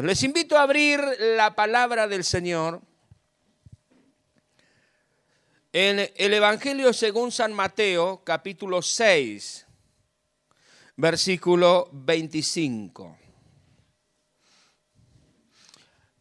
Les 0.00 0.22
invito 0.22 0.56
a 0.56 0.62
abrir 0.62 1.00
la 1.18 1.56
palabra 1.56 2.06
del 2.06 2.22
Señor 2.22 2.80
en 5.72 6.08
el 6.14 6.34
Evangelio 6.34 6.92
según 6.92 7.32
San 7.32 7.52
Mateo, 7.52 8.22
capítulo 8.22 8.80
6, 8.80 9.66
versículo 10.94 11.90
25. 11.90 13.18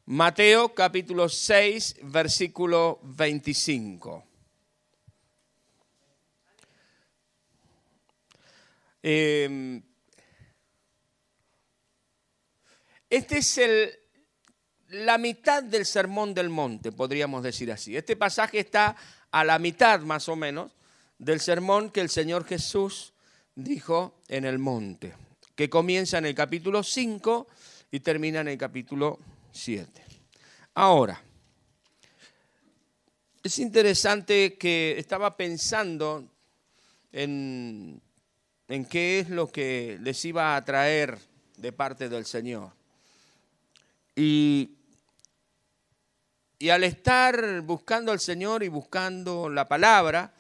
Mateo, 0.06 0.74
capítulo 0.74 1.30
6, 1.30 1.98
versículo 2.02 3.00
25. 3.04 4.24
Eh, 9.04 9.84
Este 13.10 13.38
es 13.38 13.60
la 14.90 15.18
mitad 15.18 15.64
del 15.64 15.86
sermón 15.86 16.34
del 16.34 16.50
monte, 16.50 16.92
podríamos 16.92 17.44
decir 17.44 17.72
así. 17.72 17.96
Este 17.96 18.16
pasaje 18.16 18.60
está 18.60 18.96
a 19.32 19.44
la 19.44 19.60
mitad 19.60 20.02
más 20.02 20.28
o 20.30 20.36
menos 20.36 20.72
del 21.18 21.40
sermón 21.40 21.90
que 21.90 22.02
el 22.02 22.10
Señor 22.10 22.46
Jesús 22.46 23.14
dijo 23.56 24.22
en 24.28 24.46
el 24.46 24.60
monte, 24.60 25.14
que 25.56 25.70
comienza 25.70 26.18
en 26.18 26.26
el 26.26 26.36
capítulo 26.36 26.84
5 26.84 27.48
y 27.92 28.00
termina 28.02 28.42
en 28.42 28.50
el 28.50 28.58
capítulo 28.58 29.20
7. 29.52 30.04
Ahora, 30.76 31.22
es 33.42 33.60
interesante 33.60 34.58
que 34.58 34.96
estaba 35.00 35.36
pensando 35.36 36.30
en, 37.12 38.02
en 38.68 38.86
qué 38.86 39.22
es 39.22 39.30
lo 39.30 39.48
que 39.48 39.98
les 40.02 40.24
iba 40.26 40.56
a 40.56 40.64
traer 40.64 41.18
de 41.56 41.72
parte 41.72 42.10
del 42.10 42.26
Señor. 42.26 42.77
Y, 44.18 44.80
y 46.58 46.70
al 46.70 46.84
estar 46.84 47.62
buscando 47.62 48.12
al 48.12 48.20
Señor 48.20 48.64
y 48.64 48.68
buscando 48.68 49.48
la 49.48 49.68
palabra, 49.68 50.34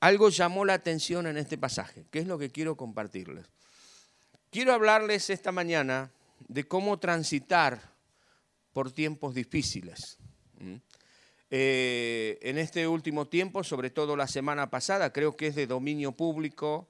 algo 0.00 0.28
llamó 0.28 0.66
la 0.66 0.74
atención 0.74 1.26
en 1.26 1.38
este 1.38 1.56
pasaje, 1.56 2.04
que 2.10 2.18
es 2.18 2.26
lo 2.26 2.38
que 2.38 2.50
quiero 2.50 2.76
compartirles. 2.76 3.46
Quiero 4.50 4.74
hablarles 4.74 5.30
esta 5.30 5.50
mañana 5.50 6.12
de 6.46 6.64
cómo 6.64 6.98
transitar 6.98 7.94
por 8.74 8.92
tiempos 8.92 9.34
difíciles. 9.34 10.18
Eh, 11.48 12.38
en 12.42 12.58
este 12.58 12.86
último 12.86 13.28
tiempo, 13.28 13.64
sobre 13.64 13.88
todo 13.88 14.14
la 14.14 14.28
semana 14.28 14.68
pasada, 14.68 15.10
creo 15.10 15.38
que 15.38 15.46
es 15.46 15.54
de 15.54 15.66
dominio 15.66 16.12
público, 16.12 16.86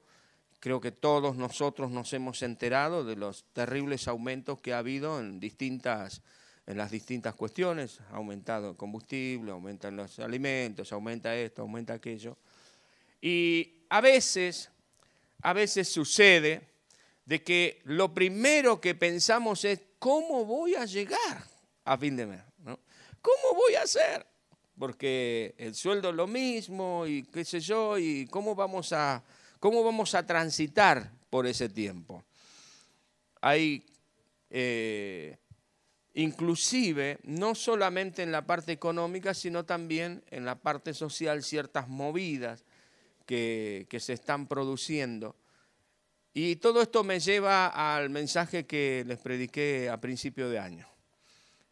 Creo 0.61 0.81
que 0.81 0.93
todos 0.93 1.37
nosotros 1.37 1.91
nos 1.91 2.13
hemos 2.13 2.43
enterado 2.43 3.05
de 3.05 3.17
los 3.17 3.45
terribles 3.53 4.09
aumentos 4.09 4.61
que 4.61 4.73
ha 4.73 4.79
habido 4.79 5.21
en, 5.21 5.39
distintas, 5.39 6.23
en 6.67 6.79
las 6.79 6.91
distintas 6.91 7.35
cuestiones. 7.35 8.01
Ha 8.11 8.17
aumentado 8.17 8.71
el 8.71 8.77
combustible, 8.77 9.53
aumentan 9.53 9.97
los 9.97 10.19
alimentos, 10.19 10.93
aumenta 10.93 11.37
esto, 11.37 11.63
aumenta 11.63 11.95
aquello. 11.95 12.37
Y 13.21 13.85
a 13.91 14.01
veces, 14.01 14.71
a 15.43 15.53
veces 15.53 15.89
sucede 15.89 16.69
de 17.25 17.43
que 17.43 17.83
lo 17.85 18.15
primero 18.15 18.81
que 18.81 18.95
pensamos 18.95 19.65
es, 19.65 19.81
¿cómo 19.99 20.45
voy 20.45 20.75
a 20.75 20.85
llegar 20.85 21.45
a 21.85 21.99
fin 21.99 22.17
de 22.17 22.27
mes? 22.27 22.41
¿Cómo 22.65 23.55
voy 23.57 23.75
a 23.75 23.83
hacer? 23.83 24.25
Porque 24.79 25.55
el 25.59 25.75
sueldo 25.75 26.11
es 26.11 26.15
lo 26.15 26.29
mismo 26.29 27.07
y 27.07 27.25
qué 27.25 27.45
sé 27.45 27.59
yo, 27.61 27.99
y 27.99 28.27
cómo 28.27 28.55
vamos 28.55 28.93
a 28.93 29.25
¿Cómo 29.61 29.83
vamos 29.83 30.15
a 30.15 30.27
transitar 30.27 31.11
por 31.31 31.47
ese 31.47 31.69
tiempo? 31.69 32.23
Hay, 33.41 33.85
eh, 34.51 35.39
inclusive, 36.15 37.19
no 37.25 37.55
solamente 37.55 38.23
en 38.23 38.33
la 38.33 38.47
parte 38.47 38.73
económica, 38.73 39.33
sino 39.35 39.65
también 39.65 40.23
en 40.31 40.45
la 40.45 40.57
parte 40.57 40.93
social, 40.93 41.43
ciertas 41.43 41.89
movidas 41.89 42.65
que, 43.25 43.87
se 43.99 44.13
están 44.13 44.47
produciendo. 44.47 45.37
Y 46.35 46.57
todo 46.57 46.83
esto 46.83 47.03
me 47.03 47.19
lleva 47.19 47.69
al 47.97 48.11
mensaje 48.11 48.67
que 48.67 49.05
les 49.07 49.19
prediqué 49.19 49.89
a 49.89 50.01
principio 50.01 50.51
de 50.51 50.59
año, 50.59 50.87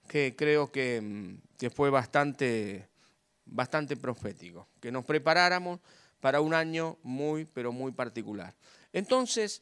que 0.09 0.35
creo 0.37 0.73
que, 0.73 1.37
que 1.59 1.69
fue 1.69 1.91
bastante, 1.91 2.89
bastante 3.45 3.97
profético, 3.97 4.69
que 4.81 4.91
nos 4.91 5.05
preparáramos 5.05 5.81
para 6.25 6.41
un 6.41 6.55
año 6.55 6.97
muy, 7.03 7.45
pero 7.45 7.71
muy 7.71 7.93
particular. 7.93 8.55
Entonces, 8.95 9.61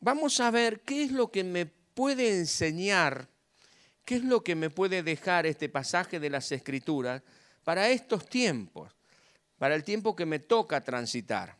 vamos 0.00 0.40
a 0.40 0.50
ver 0.50 0.80
qué 0.80 1.04
es 1.04 1.12
lo 1.12 1.30
que 1.30 1.44
me 1.44 1.66
puede 1.66 2.38
enseñar, 2.38 3.28
qué 4.06 4.14
es 4.14 4.24
lo 4.24 4.42
que 4.42 4.54
me 4.54 4.70
puede 4.70 5.02
dejar 5.02 5.44
este 5.44 5.68
pasaje 5.68 6.18
de 6.18 6.30
las 6.30 6.50
Escrituras 6.50 7.20
para 7.62 7.90
estos 7.90 8.26
tiempos, 8.26 8.90
para 9.58 9.74
el 9.74 9.84
tiempo 9.84 10.16
que 10.16 10.24
me 10.24 10.38
toca 10.38 10.82
transitar. 10.82 11.58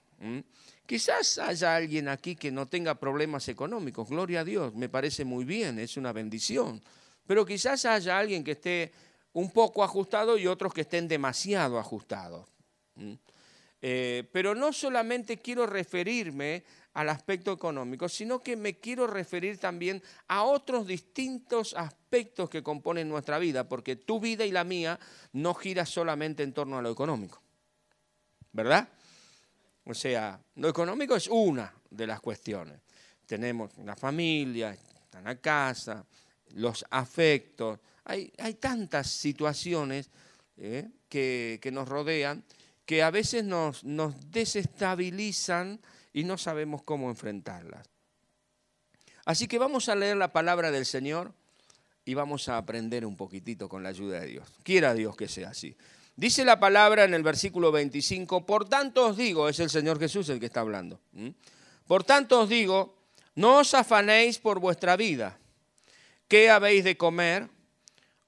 Quizás 0.87 1.37
haya 1.37 1.77
alguien 1.77 2.09
aquí 2.09 2.35
que 2.35 2.51
no 2.51 2.65
tenga 2.65 2.95
problemas 2.95 3.49
económicos, 3.49 4.09
gloria 4.09 4.41
a 4.41 4.45
Dios, 4.45 4.75
me 4.75 4.89
parece 4.89 5.27
muy 5.27 5.45
bien, 5.45 5.79
es 5.79 5.99
una 5.99 6.15
bendición, 6.15 6.83
pero 7.27 7.45
quizás 7.45 7.85
haya 7.85 8.19
alguien 8.19 8.43
que 8.43 8.53
esté 8.53 8.93
un 9.35 9.51
poco 9.51 9.85
ajustado 9.85 10.39
y 10.39 10.47
otros 10.47 10.73
que 10.73 10.81
estén 10.81 11.07
demasiado 11.07 11.79
ajustados. 11.79 12.49
Eh, 13.81 14.29
pero 14.33 14.55
no 14.55 14.73
solamente 14.73 15.39
quiero 15.39 15.67
referirme 15.67 16.65
al 16.95 17.09
aspecto 17.11 17.53
económico, 17.53 18.09
sino 18.09 18.43
que 18.43 18.57
me 18.57 18.79
quiero 18.79 19.07
referir 19.07 19.59
también 19.59 20.03
a 20.27 20.43
otros 20.43 20.87
distintos 20.87 21.75
aspectos 21.75 22.51
que 22.51 22.63
componen 22.63 23.09
nuestra 23.09 23.39
vida, 23.39 23.69
porque 23.69 23.95
tu 23.95 24.19
vida 24.19 24.45
y 24.45 24.51
la 24.51 24.65
mía 24.65 24.99
no 25.33 25.55
gira 25.55 25.87
solamente 25.87 26.43
en 26.43 26.53
torno 26.53 26.79
a 26.79 26.83
lo 26.83 26.91
económico. 26.91 27.41
¿Verdad? 28.51 28.89
O 29.85 29.95
sea, 29.95 30.41
lo 30.57 30.69
económico 30.69 31.15
es 31.15 31.29
una 31.29 31.73
de 31.89 32.07
las 32.07 32.21
cuestiones. 32.21 32.81
Tenemos 33.27 33.77
la 33.79 33.95
familia, 33.95 34.77
la 35.23 35.37
casa, 35.37 36.05
los 36.55 36.85
afectos. 36.91 37.79
Hay, 38.05 38.33
tantas 38.59 39.09
situaciones 39.09 40.11
eh, 40.57 40.89
que 41.09 41.71
nos 41.71 41.89
rodean 41.89 42.43
que 42.89 43.03
a 43.03 43.11
veces 43.11 43.45
nos, 43.45 43.83
desestabilizan 44.31 45.79
y 46.15 46.25
no 46.25 46.39
sabemos 46.39 46.83
cómo 46.83 47.11
enfrentarlas. 47.11 47.87
Así 49.27 49.47
que 49.47 49.59
vamos 49.59 49.91
a 49.91 49.95
leer 49.95 50.17
la 50.17 50.33
palabra 50.33 50.71
del 50.71 50.87
Señor 50.87 51.35
y 52.07 52.15
vamos 52.15 52.49
a 52.49 52.57
aprender 52.57 53.05
un 53.05 53.15
poquitito 53.15 53.69
con 53.69 53.83
la 53.83 53.91
ayuda 53.91 54.21
de 54.21 54.29
Dios. 54.29 54.49
Quiera 54.63 54.95
Dios 54.95 55.17
que 55.17 55.29
sea 55.29 55.51
así. 55.51 55.77
Dice 56.17 56.47
la 56.47 56.59
palabra 56.59 57.05
en 57.05 57.13
el 57.13 57.23
versículo 57.23 57.71
25, 57.73 58.47
por 58.47 58.67
tanto 58.67 59.09
os 59.09 59.19
digo, 59.19 59.51
es 59.51 59.61
el 59.61 59.69
Señor 59.69 59.99
Jesús 59.99 60.27
el 60.31 60.41
que 60.41 60.47
está 60.47 60.61
hablando, 60.61 60.99
por 61.87 62.05
tanto 62.05 62.41
os 62.41 62.49
digo, 62.49 62.97
no 63.35 63.59
os 63.59 63.75
afanéis 63.75 64.39
por 64.39 64.61
vuestra 64.61 64.97
vida, 64.97 65.37
qué 66.27 66.49
habéis 66.49 66.85
de 66.85 66.97
comer 66.97 67.51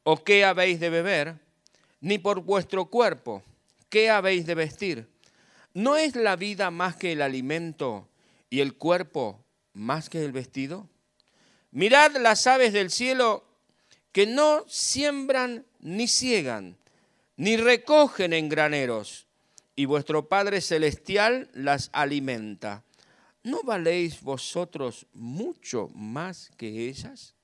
o 0.03 0.22
qué 0.22 0.44
habéis 0.44 0.81
de 0.81 0.91
beber, 0.91 1.37
ni 2.03 2.19
por 2.19 2.42
vuestro 2.42 2.84
cuerpo 2.91 3.42
¿qué 3.90 4.08
habéis 4.08 4.46
de 4.46 4.54
vestir? 4.54 5.08
¿No 5.74 5.96
es 5.96 6.16
la 6.16 6.36
vida 6.36 6.70
más 6.70 6.96
que 6.96 7.12
el 7.12 7.20
alimento 7.20 8.08
y 8.48 8.60
el 8.60 8.74
cuerpo 8.74 9.44
más 9.74 10.08
que 10.08 10.24
el 10.24 10.32
vestido? 10.32 10.88
Mirad 11.72 12.16
las 12.16 12.46
aves 12.46 12.72
del 12.72 12.90
cielo 12.90 13.44
que 14.12 14.26
no 14.26 14.64
siembran 14.66 15.66
ni 15.80 16.08
ciegan, 16.08 16.76
ni 17.36 17.56
recogen 17.56 18.32
en 18.32 18.48
graneros, 18.48 19.26
y 19.76 19.84
vuestro 19.84 20.28
Padre 20.28 20.60
Celestial 20.60 21.48
las 21.54 21.90
alimenta. 21.92 22.84
¿No 23.42 23.62
valéis 23.62 24.20
vosotros 24.20 25.06
mucho 25.14 25.88
más 25.94 26.50
que 26.56 26.88
ellas? 26.88 27.34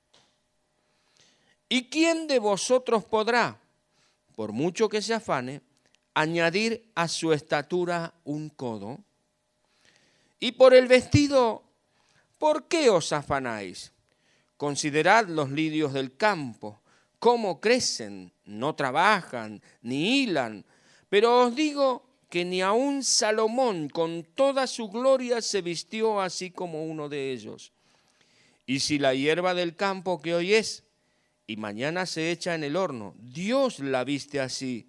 ¿Y 1.69 1.85
quién 1.89 2.27
de 2.27 2.39
vosotros 2.39 3.05
podrá, 3.05 3.59
por 4.35 4.53
mucho 4.53 4.89
que 4.89 5.01
se 5.01 5.15
afane, 5.15 5.63
añadir 6.17 6.91
a 6.95 7.09
su 7.09 7.35
estatura 7.35 8.15
un 8.25 8.49
codo? 8.49 8.99
Y 10.41 10.53
por 10.53 10.73
el 10.75 10.89
vestido, 10.89 11.63
¿por 12.39 12.69
qué 12.69 12.89
os 12.89 13.13
afanáis? 13.13 13.93
Considerad 14.57 15.29
los 15.29 15.51
lirios 15.51 15.93
del 15.93 16.17
campo, 16.17 16.81
cómo 17.19 17.61
crecen, 17.61 18.33
no 18.47 18.75
trabajan, 18.75 19.61
ni 19.83 20.23
hilan, 20.23 20.65
pero 21.11 21.43
os 21.43 21.55
digo 21.55 22.07
que 22.31 22.47
ni 22.47 22.63
aun 22.63 23.05
Salomón 23.05 23.91
con 23.91 24.25
toda 24.25 24.67
su 24.67 24.89
gloria 24.89 25.43
se 25.43 25.61
vistió 25.61 26.23
así 26.23 26.51
como 26.51 26.87
uno 26.87 27.11
de 27.11 27.31
ellos. 27.31 27.73
Y 28.65 28.81
si 28.81 28.99
la 28.99 29.15
hierba 29.15 29.53
del 29.53 29.77
campo 29.77 30.23
que 30.23 30.35
hoy 30.35 30.55
es 30.55 30.83
y 31.47 31.59
mañana 31.59 32.07
se 32.07 32.31
echa 32.31 32.55
en 32.55 32.65
el 32.65 32.75
horno, 32.75 33.15
Dios 33.19 33.81
la 33.81 34.03
viste 34.03 34.41
así, 34.41 34.89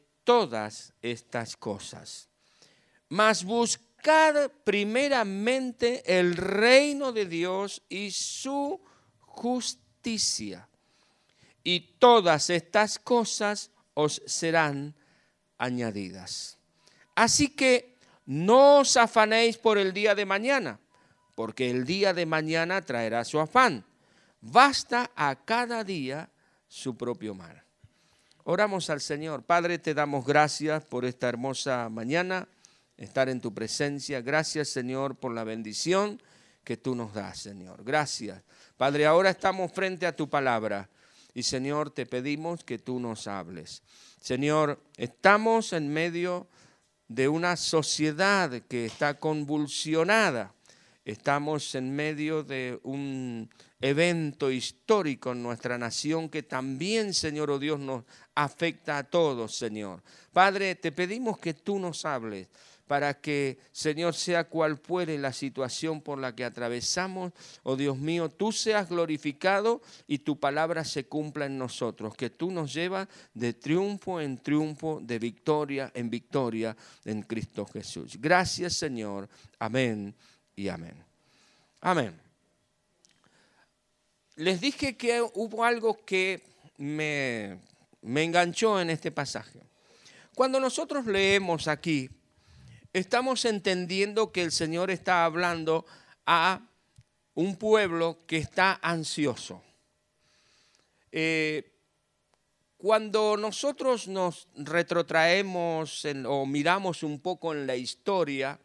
todas 0.23 0.93
estas 1.01 1.57
cosas. 1.57 2.29
Mas 3.09 3.43
buscad 3.43 4.51
primeramente 4.63 6.03
el 6.19 6.35
reino 6.35 7.11
de 7.11 7.25
Dios 7.25 7.81
y 7.89 8.11
su 8.11 8.81
justicia. 9.19 10.67
Y 11.63 11.97
todas 11.99 12.49
estas 12.49 12.97
cosas 12.97 13.71
os 13.93 14.21
serán 14.25 14.95
añadidas. 15.57 16.57
Así 17.15 17.49
que 17.49 17.97
no 18.25 18.79
os 18.79 18.97
afanéis 18.97 19.57
por 19.57 19.77
el 19.77 19.93
día 19.93 20.15
de 20.15 20.25
mañana, 20.25 20.79
porque 21.35 21.69
el 21.69 21.85
día 21.85 22.13
de 22.13 22.25
mañana 22.25 22.81
traerá 22.81 23.23
su 23.25 23.39
afán. 23.39 23.85
Basta 24.39 25.11
a 25.15 25.35
cada 25.45 25.83
día 25.83 26.29
su 26.67 26.97
propio 26.97 27.35
mal. 27.35 27.63
Oramos 28.51 28.89
al 28.89 28.99
Señor. 28.99 29.43
Padre, 29.43 29.79
te 29.79 29.93
damos 29.93 30.25
gracias 30.25 30.83
por 30.83 31.05
esta 31.05 31.29
hermosa 31.29 31.87
mañana, 31.87 32.49
estar 32.97 33.29
en 33.29 33.39
tu 33.39 33.53
presencia. 33.53 34.19
Gracias, 34.19 34.67
Señor, 34.67 35.15
por 35.15 35.33
la 35.33 35.45
bendición 35.45 36.21
que 36.65 36.75
tú 36.75 36.93
nos 36.93 37.13
das, 37.13 37.39
Señor. 37.39 37.81
Gracias. 37.85 38.43
Padre, 38.75 39.05
ahora 39.05 39.29
estamos 39.29 39.71
frente 39.71 40.05
a 40.05 40.13
tu 40.13 40.29
palabra 40.29 40.89
y, 41.33 41.43
Señor, 41.43 41.91
te 41.91 42.05
pedimos 42.05 42.61
que 42.65 42.77
tú 42.77 42.99
nos 42.99 43.25
hables. 43.25 43.83
Señor, 44.19 44.83
estamos 44.97 45.71
en 45.71 45.87
medio 45.87 46.49
de 47.07 47.29
una 47.29 47.55
sociedad 47.55 48.51
que 48.67 48.85
está 48.85 49.17
convulsionada. 49.17 50.53
Estamos 51.05 51.73
en 51.73 51.95
medio 51.95 52.43
de 52.43 52.81
un 52.83 53.49
evento 53.81 54.51
histórico 54.51 55.31
en 55.31 55.43
nuestra 55.43 55.77
nación 55.77 56.29
que 56.29 56.43
también, 56.43 57.13
Señor, 57.13 57.49
oh 57.49 57.59
Dios, 57.59 57.79
nos 57.79 58.03
afecta 58.35 58.99
a 58.99 59.03
todos, 59.03 59.55
Señor. 59.55 60.01
Padre, 60.31 60.75
te 60.75 60.91
pedimos 60.91 61.39
que 61.39 61.53
tú 61.53 61.79
nos 61.79 62.05
hables 62.05 62.47
para 62.91 63.13
que, 63.13 63.57
Señor, 63.71 64.13
sea 64.13 64.43
cual 64.43 64.77
fuere 64.77 65.17
la 65.17 65.31
situación 65.31 66.01
por 66.01 66.19
la 66.19 66.35
que 66.35 66.43
atravesamos, 66.43 67.31
oh 67.63 67.77
Dios 67.77 67.97
mío, 67.97 68.27
tú 68.27 68.51
seas 68.51 68.89
glorificado 68.89 69.81
y 70.07 70.19
tu 70.19 70.37
palabra 70.37 70.83
se 70.83 71.05
cumpla 71.05 71.45
en 71.45 71.57
nosotros, 71.57 72.15
que 72.17 72.29
tú 72.29 72.51
nos 72.51 72.73
llevas 72.73 73.07
de 73.33 73.53
triunfo 73.53 74.19
en 74.19 74.37
triunfo, 74.39 74.99
de 75.01 75.19
victoria 75.19 75.89
en 75.95 76.09
victoria 76.09 76.75
en 77.05 77.23
Cristo 77.23 77.65
Jesús. 77.65 78.17
Gracias, 78.19 78.73
Señor. 78.73 79.29
Amén 79.57 80.13
y 80.53 80.67
amén. 80.67 81.01
Amén. 81.79 82.20
Les 84.41 84.59
dije 84.59 84.97
que 84.97 85.21
hubo 85.21 85.63
algo 85.63 86.03
que 86.03 86.41
me, 86.77 87.59
me 88.01 88.23
enganchó 88.23 88.81
en 88.81 88.89
este 88.89 89.11
pasaje. 89.11 89.59
Cuando 90.33 90.59
nosotros 90.59 91.05
leemos 91.05 91.67
aquí, 91.67 92.09
estamos 92.91 93.45
entendiendo 93.45 94.31
que 94.31 94.41
el 94.41 94.51
Señor 94.51 94.89
está 94.89 95.25
hablando 95.25 95.85
a 96.25 96.59
un 97.35 97.55
pueblo 97.55 98.17
que 98.25 98.37
está 98.37 98.79
ansioso. 98.81 99.61
Eh, 101.11 101.71
cuando 102.77 103.37
nosotros 103.37 104.07
nos 104.07 104.47
retrotraemos 104.55 106.03
o 106.25 106.47
miramos 106.47 107.03
un 107.03 107.19
poco 107.19 107.53
en 107.53 107.67
la 107.67 107.75
historia, 107.75 108.59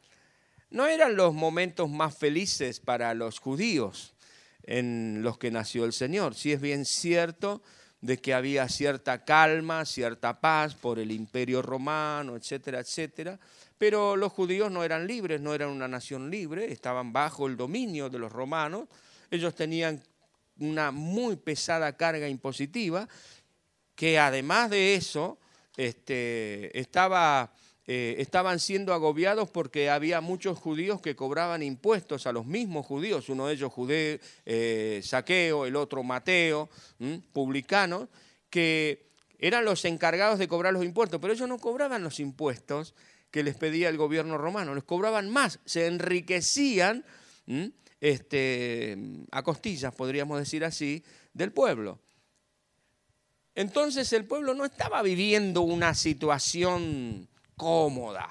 no 0.70 0.86
eran 0.86 1.16
los 1.16 1.34
momentos 1.34 1.90
más 1.90 2.16
felices 2.16 2.80
para 2.80 3.12
los 3.12 3.40
judíos 3.40 4.15
en 4.66 5.22
los 5.22 5.38
que 5.38 5.50
nació 5.50 5.84
el 5.84 5.92
Señor. 5.92 6.34
Si 6.34 6.52
es 6.52 6.60
bien 6.60 6.84
cierto 6.84 7.62
de 8.00 8.18
que 8.18 8.34
había 8.34 8.68
cierta 8.68 9.24
calma, 9.24 9.84
cierta 9.84 10.40
paz 10.40 10.74
por 10.74 10.98
el 10.98 11.10
imperio 11.10 11.62
romano, 11.62 12.36
etcétera, 12.36 12.80
etcétera, 12.80 13.38
pero 13.78 14.16
los 14.16 14.32
judíos 14.32 14.70
no 14.70 14.84
eran 14.84 15.06
libres, 15.06 15.40
no 15.40 15.54
eran 15.54 15.70
una 15.70 15.88
nación 15.88 16.30
libre, 16.30 16.70
estaban 16.72 17.12
bajo 17.12 17.46
el 17.46 17.56
dominio 17.56 18.08
de 18.08 18.18
los 18.18 18.32
romanos, 18.32 18.88
ellos 19.30 19.54
tenían 19.54 20.02
una 20.58 20.90
muy 20.90 21.36
pesada 21.36 21.96
carga 21.96 22.28
impositiva, 22.28 23.08
que 23.94 24.18
además 24.18 24.70
de 24.70 24.94
eso 24.94 25.38
este, 25.76 26.78
estaba, 26.78 27.52
eh, 27.88 28.16
estaban 28.18 28.58
siendo 28.58 28.92
agobiados 28.92 29.48
porque 29.48 29.90
había 29.90 30.20
muchos 30.20 30.58
judíos 30.58 31.00
que 31.00 31.14
cobraban 31.14 31.62
impuestos 31.62 32.26
a 32.26 32.32
los 32.32 32.44
mismos 32.44 32.84
judíos, 32.84 33.28
uno 33.28 33.46
de 33.46 33.54
ellos 33.54 33.72
judeo, 33.72 34.18
eh, 34.44 35.00
Saqueo, 35.04 35.66
el 35.66 35.76
otro 35.76 36.02
Mateo, 36.02 36.68
publicanos, 37.32 38.08
que 38.50 39.06
eran 39.38 39.64
los 39.64 39.84
encargados 39.84 40.40
de 40.40 40.48
cobrar 40.48 40.72
los 40.72 40.84
impuestos, 40.84 41.20
pero 41.20 41.32
ellos 41.32 41.48
no 41.48 41.58
cobraban 41.58 42.02
los 42.02 42.18
impuestos 42.18 42.94
que 43.30 43.44
les 43.44 43.54
pedía 43.54 43.88
el 43.88 43.98
gobierno 43.98 44.36
romano, 44.36 44.74
les 44.74 44.84
cobraban 44.84 45.30
más, 45.30 45.60
se 45.64 45.86
enriquecían 45.86 47.04
este, 48.00 48.98
a 49.30 49.42
costillas, 49.44 49.94
podríamos 49.94 50.38
decir 50.40 50.64
así, 50.64 51.04
del 51.34 51.52
pueblo. 51.52 52.00
Entonces 53.54 54.12
el 54.12 54.24
pueblo 54.24 54.54
no 54.54 54.64
estaba 54.64 55.02
viviendo 55.02 55.62
una 55.62 55.94
situación 55.94 57.28
cómoda. 57.56 58.28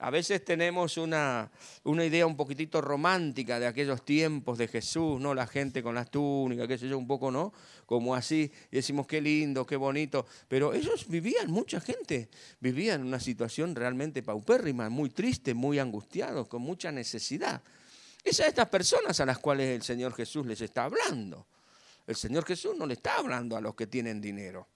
A 0.00 0.10
veces 0.10 0.44
tenemos 0.44 0.96
una, 0.96 1.50
una, 1.82 2.04
idea 2.04 2.24
un 2.24 2.36
poquitito 2.36 2.80
romántica 2.80 3.58
de 3.58 3.66
aquellos 3.66 4.04
tiempos 4.04 4.56
de 4.56 4.68
Jesús, 4.68 5.20
¿no? 5.20 5.34
La 5.34 5.48
gente 5.48 5.82
con 5.82 5.96
las 5.96 6.08
túnicas, 6.08 6.68
qué 6.68 6.78
sé 6.78 6.88
yo, 6.88 6.96
un 6.96 7.08
poco, 7.08 7.32
¿no? 7.32 7.52
Como 7.84 8.14
así, 8.14 8.52
y 8.70 8.76
decimos 8.76 9.08
qué 9.08 9.20
lindo, 9.20 9.66
qué 9.66 9.74
bonito. 9.74 10.24
Pero 10.46 10.72
ellos 10.72 11.08
vivían, 11.08 11.50
mucha 11.50 11.80
gente 11.80 12.28
vivía 12.60 12.94
en 12.94 13.02
una 13.02 13.18
situación 13.18 13.74
realmente 13.74 14.22
paupérrima, 14.22 14.88
muy 14.88 15.10
triste, 15.10 15.52
muy 15.52 15.80
angustiados, 15.80 16.46
con 16.46 16.62
mucha 16.62 16.92
necesidad. 16.92 17.60
Es 18.22 18.38
a 18.38 18.46
estas 18.46 18.68
personas 18.68 19.18
a 19.18 19.26
las 19.26 19.38
cuales 19.38 19.74
el 19.74 19.82
Señor 19.82 20.14
Jesús 20.14 20.46
les 20.46 20.60
está 20.60 20.84
hablando. 20.84 21.48
El 22.06 22.14
Señor 22.14 22.44
Jesús 22.44 22.76
no 22.76 22.86
le 22.86 22.94
está 22.94 23.16
hablando 23.16 23.56
a 23.56 23.60
los 23.60 23.74
que 23.74 23.88
tienen 23.88 24.20
dinero. 24.20 24.68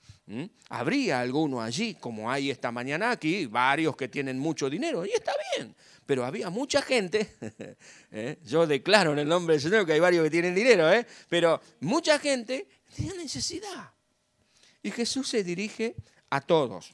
Habría 0.68 1.20
alguno 1.20 1.60
allí, 1.60 1.94
como 1.94 2.30
hay 2.30 2.50
esta 2.50 2.70
mañana 2.70 3.10
aquí, 3.10 3.46
varios 3.46 3.96
que 3.96 4.08
tienen 4.08 4.38
mucho 4.38 4.70
dinero, 4.70 5.04
y 5.04 5.10
está 5.10 5.32
bien, 5.56 5.74
pero 6.06 6.24
había 6.24 6.48
mucha 6.48 6.80
gente, 6.80 7.34
¿eh? 8.10 8.38
yo 8.44 8.66
declaro 8.66 9.12
en 9.12 9.18
el 9.18 9.28
nombre 9.28 9.54
del 9.54 9.62
Señor 9.62 9.84
que 9.84 9.92
hay 9.92 10.00
varios 10.00 10.24
que 10.24 10.30
tienen 10.30 10.54
dinero, 10.54 10.90
¿eh? 10.92 11.06
pero 11.28 11.60
mucha 11.80 12.18
gente 12.18 12.66
tenía 12.94 13.14
necesidad. 13.14 13.90
Y 14.82 14.90
Jesús 14.90 15.28
se 15.28 15.44
dirige 15.44 15.96
a 16.30 16.40
todos 16.40 16.92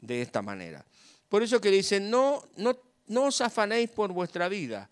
de 0.00 0.22
esta 0.22 0.42
manera. 0.42 0.84
Por 1.28 1.42
eso 1.42 1.60
que 1.60 1.70
dicen, 1.70 2.10
no, 2.10 2.44
no, 2.56 2.78
no 3.08 3.24
os 3.24 3.40
afanéis 3.40 3.90
por 3.90 4.12
vuestra 4.12 4.48
vida, 4.48 4.88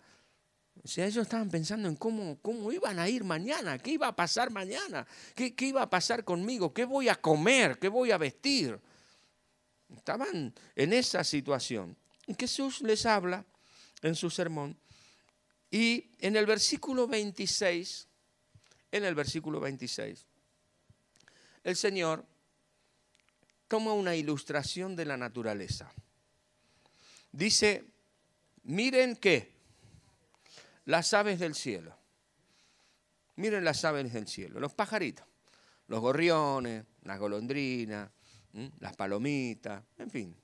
o 0.85 0.87
sea, 0.87 1.07
ellos 1.07 1.23
estaban 1.23 1.49
pensando 1.49 1.89
en 1.89 1.95
cómo, 1.95 2.37
cómo 2.43 2.71
iban 2.71 2.99
a 2.99 3.09
ir 3.09 3.23
mañana, 3.23 3.79
qué 3.79 3.93
iba 3.93 4.07
a 4.07 4.15
pasar 4.15 4.51
mañana, 4.51 5.07
¿Qué, 5.33 5.55
qué 5.55 5.65
iba 5.65 5.81
a 5.81 5.89
pasar 5.89 6.23
conmigo, 6.23 6.75
qué 6.75 6.85
voy 6.85 7.09
a 7.09 7.15
comer, 7.15 7.79
qué 7.79 7.87
voy 7.87 8.11
a 8.11 8.19
vestir. 8.19 8.79
Estaban 9.89 10.53
en 10.75 10.93
esa 10.93 11.23
situación. 11.23 11.97
Jesús 12.37 12.81
les 12.81 13.07
habla 13.07 13.43
en 14.03 14.13
su 14.13 14.29
sermón. 14.29 14.77
Y 15.71 16.11
en 16.19 16.35
el 16.35 16.45
versículo 16.45 17.07
26, 17.07 18.07
en 18.91 19.05
el 19.05 19.15
versículo 19.15 19.59
26, 19.59 20.23
el 21.63 21.75
Señor 21.75 22.23
toma 23.67 23.93
una 23.93 24.15
ilustración 24.15 24.95
de 24.95 25.05
la 25.05 25.17
naturaleza. 25.17 25.91
Dice, 27.31 27.85
miren 28.61 29.15
qué, 29.15 29.54
las 30.85 31.13
aves 31.13 31.39
del 31.39 31.55
cielo. 31.55 31.95
Miren 33.35 33.65
las 33.65 33.83
aves 33.83 34.13
del 34.13 34.27
cielo, 34.27 34.59
los 34.59 34.73
pajaritos, 34.73 35.25
los 35.87 35.99
gorriones, 35.99 36.85
las 37.03 37.19
golondrinas, 37.19 38.09
las 38.79 38.95
palomitas, 38.95 39.83
en 39.97 40.09
fin, 40.09 40.35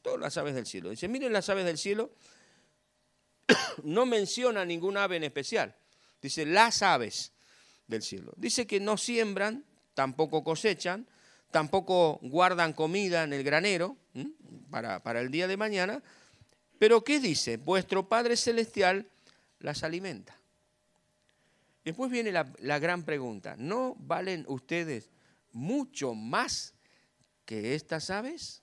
todas 0.00 0.20
las 0.20 0.36
aves 0.36 0.54
del 0.54 0.66
cielo. 0.66 0.90
Dice, 0.90 1.08
miren 1.08 1.32
las 1.32 1.48
aves 1.48 1.64
del 1.64 1.78
cielo, 1.78 2.12
no 3.82 4.06
menciona 4.06 4.64
ninguna 4.64 5.04
ave 5.04 5.16
en 5.16 5.24
especial, 5.24 5.74
dice 6.22 6.46
las 6.46 6.82
aves 6.82 7.32
del 7.88 8.02
cielo. 8.02 8.32
Dice 8.36 8.66
que 8.66 8.78
no 8.78 8.96
siembran, 8.96 9.64
tampoco 9.94 10.44
cosechan, 10.44 11.08
tampoco 11.50 12.20
guardan 12.22 12.72
comida 12.74 13.24
en 13.24 13.32
el 13.32 13.42
granero 13.42 13.96
para 14.70 15.20
el 15.20 15.30
día 15.30 15.48
de 15.48 15.56
mañana, 15.56 16.02
pero 16.78 17.02
¿qué 17.02 17.18
dice? 17.18 17.56
Vuestro 17.56 18.08
Padre 18.08 18.36
Celestial 18.36 19.08
las 19.64 19.82
alimenta. 19.82 20.38
Después 21.84 22.10
viene 22.10 22.30
la, 22.30 22.52
la 22.58 22.78
gran 22.78 23.02
pregunta, 23.02 23.56
¿no 23.58 23.94
valen 23.98 24.44
ustedes 24.46 25.10
mucho 25.52 26.14
más 26.14 26.74
que 27.46 27.74
estas 27.74 28.10
aves? 28.10 28.62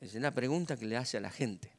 Es 0.00 0.14
una 0.14 0.32
pregunta 0.32 0.76
que 0.76 0.86
le 0.86 0.96
hace 0.96 1.18
a 1.18 1.20
la 1.20 1.30
gente. 1.30 1.72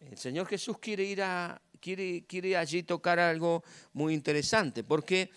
El 0.00 0.18
Señor 0.18 0.46
Jesús 0.46 0.78
quiere 0.78 1.04
ir 1.04 1.22
a, 1.22 1.60
quiere, 1.80 2.24
quiere 2.26 2.56
allí 2.56 2.82
tocar 2.82 3.18
algo 3.18 3.64
muy 3.94 4.12
interesante, 4.12 4.84
porque 4.84 5.30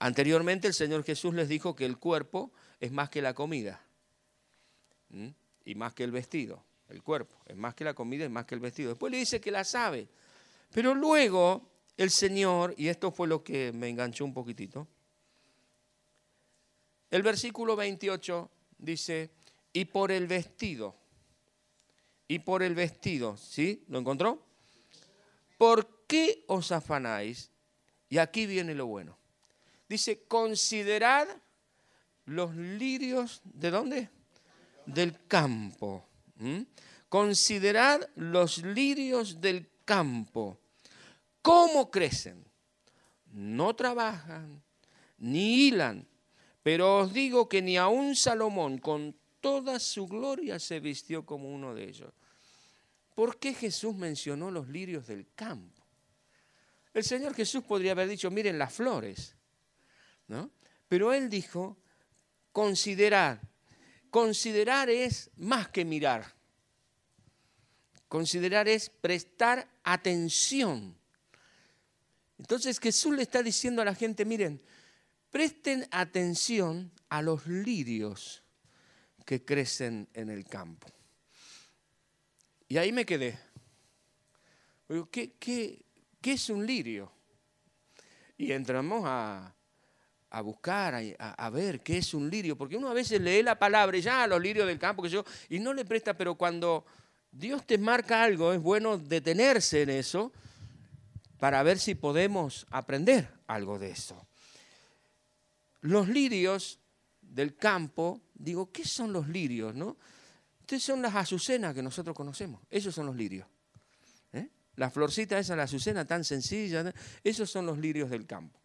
anteriormente 0.00 0.66
el 0.66 0.74
Señor 0.74 1.04
Jesús 1.04 1.34
les 1.34 1.48
dijo 1.48 1.76
que 1.76 1.84
el 1.84 1.98
cuerpo 1.98 2.52
es 2.80 2.90
más 2.90 3.10
que 3.10 3.22
la 3.22 3.34
comida 3.34 3.80
y 5.64 5.74
más 5.76 5.94
que 5.94 6.04
el 6.04 6.10
vestido. 6.10 6.67
El 6.88 7.02
cuerpo 7.02 7.36
es 7.46 7.56
más 7.56 7.74
que 7.74 7.84
la 7.84 7.94
comida, 7.94 8.24
es 8.24 8.30
más 8.30 8.46
que 8.46 8.54
el 8.54 8.60
vestido. 8.60 8.90
Después 8.90 9.10
le 9.10 9.18
dice 9.18 9.40
que 9.40 9.50
la 9.50 9.64
sabe. 9.64 10.08
Pero 10.72 10.94
luego 10.94 11.68
el 11.96 12.10
Señor, 12.10 12.74
y 12.76 12.88
esto 12.88 13.10
fue 13.10 13.26
lo 13.26 13.42
que 13.42 13.72
me 13.72 13.88
enganchó 13.88 14.24
un 14.24 14.32
poquitito, 14.32 14.86
el 17.10 17.22
versículo 17.22 17.74
28 17.74 18.50
dice, 18.78 19.30
y 19.72 19.86
por 19.86 20.12
el 20.12 20.26
vestido, 20.26 20.94
y 22.26 22.38
por 22.40 22.62
el 22.62 22.74
vestido, 22.74 23.36
¿sí? 23.36 23.84
¿Lo 23.88 23.98
encontró? 23.98 24.42
¿Por 25.56 26.04
qué 26.06 26.44
os 26.46 26.70
afanáis? 26.70 27.50
Y 28.10 28.18
aquí 28.18 28.46
viene 28.46 28.74
lo 28.74 28.86
bueno. 28.86 29.18
Dice, 29.88 30.24
considerad 30.28 31.26
los 32.26 32.54
lirios, 32.54 33.40
¿de 33.44 33.70
dónde? 33.70 34.10
Del 34.84 35.16
campo. 35.26 36.07
Considerad 37.08 38.08
los 38.16 38.58
lirios 38.58 39.40
del 39.40 39.68
campo. 39.84 40.60
¿Cómo 41.42 41.90
crecen? 41.90 42.44
No 43.32 43.74
trabajan, 43.74 44.62
ni 45.18 45.68
hilan. 45.68 46.06
Pero 46.62 46.98
os 46.98 47.12
digo 47.12 47.48
que 47.48 47.62
ni 47.62 47.76
aun 47.76 48.14
Salomón 48.14 48.78
con 48.78 49.16
toda 49.40 49.78
su 49.78 50.06
gloria 50.06 50.58
se 50.58 50.80
vistió 50.80 51.24
como 51.24 51.52
uno 51.52 51.74
de 51.74 51.88
ellos. 51.88 52.12
¿Por 53.14 53.38
qué 53.38 53.54
Jesús 53.54 53.94
mencionó 53.94 54.50
los 54.50 54.68
lirios 54.68 55.06
del 55.06 55.26
campo? 55.34 55.82
El 56.94 57.04
Señor 57.04 57.34
Jesús 57.34 57.64
podría 57.64 57.92
haber 57.92 58.08
dicho, 58.08 58.30
miren 58.30 58.58
las 58.58 58.72
flores, 58.72 59.36
¿no? 60.26 60.50
Pero 60.88 61.12
Él 61.12 61.28
dijo, 61.28 61.78
considerar. 62.52 63.40
Considerar 64.10 64.88
es 64.88 65.30
más 65.36 65.68
que 65.68 65.84
mirar. 65.84 66.34
Considerar 68.08 68.68
es 68.68 68.88
prestar 68.88 69.68
atención. 69.84 70.96
Entonces 72.38 72.78
Jesús 72.78 73.14
le 73.14 73.22
está 73.22 73.42
diciendo 73.42 73.82
a 73.82 73.84
la 73.84 73.94
gente, 73.94 74.24
miren, 74.24 74.62
presten 75.30 75.86
atención 75.90 76.90
a 77.08 77.20
los 77.20 77.46
lirios 77.46 78.42
que 79.26 79.44
crecen 79.44 80.08
en 80.14 80.30
el 80.30 80.46
campo. 80.46 80.88
Y 82.68 82.78
ahí 82.78 82.92
me 82.92 83.04
quedé. 83.04 83.38
¿Qué, 85.10 85.32
qué, 85.38 85.84
qué 86.20 86.32
es 86.32 86.48
un 86.48 86.64
lirio? 86.64 87.12
Y 88.38 88.52
entramos 88.52 89.02
a, 89.04 89.54
a 90.30 90.40
buscar, 90.40 90.94
a, 90.94 91.30
a, 91.32 91.50
ver 91.50 91.80
qué 91.80 91.98
es 91.98 92.12
un 92.14 92.28
lirio, 92.28 92.56
porque 92.56 92.76
uno 92.76 92.88
a 92.88 92.94
veces 92.94 93.20
lee 93.20 93.42
la 93.42 93.58
palabra 93.58 93.96
y 93.96 94.02
ya 94.02 94.26
los 94.26 94.40
lirios 94.40 94.66
del 94.66 94.78
campo, 94.78 95.02
que 95.02 95.08
yo, 95.08 95.24
y 95.48 95.58
no 95.58 95.72
le 95.72 95.84
presta, 95.84 96.14
pero 96.14 96.34
cuando 96.34 96.84
Dios 97.30 97.66
te 97.66 97.78
marca 97.78 98.22
algo, 98.22 98.52
es 98.52 98.60
bueno 98.60 98.98
detenerse 98.98 99.82
en 99.82 99.90
eso 99.90 100.32
para 101.38 101.62
ver 101.62 101.78
si 101.78 101.94
podemos 101.94 102.66
aprender 102.70 103.30
algo 103.46 103.78
de 103.78 103.90
eso. 103.90 104.26
Los 105.80 106.08
lirios 106.08 106.80
del 107.20 107.56
campo, 107.56 108.20
digo, 108.34 108.70
¿qué 108.72 108.84
son 108.84 109.12
los 109.12 109.28
lirios? 109.28 109.74
No? 109.74 109.96
Estas 110.60 110.82
son 110.82 111.00
las 111.00 111.14
azucenas 111.14 111.74
que 111.74 111.82
nosotros 111.82 112.14
conocemos, 112.14 112.60
esos 112.68 112.94
son 112.94 113.06
los 113.06 113.16
lirios. 113.16 113.46
¿Eh? 114.78 114.80
La 114.80 114.90
florcita 114.90 115.38
esa, 115.38 115.56
la 115.56 115.64
azucena 115.64 116.04
tan 116.04 116.24
sencilla, 116.24 116.92
esos 117.24 117.50
son 117.50 117.66
los 117.66 117.78
lirios 117.78 118.10
del 118.10 118.26
campo. 118.26 118.58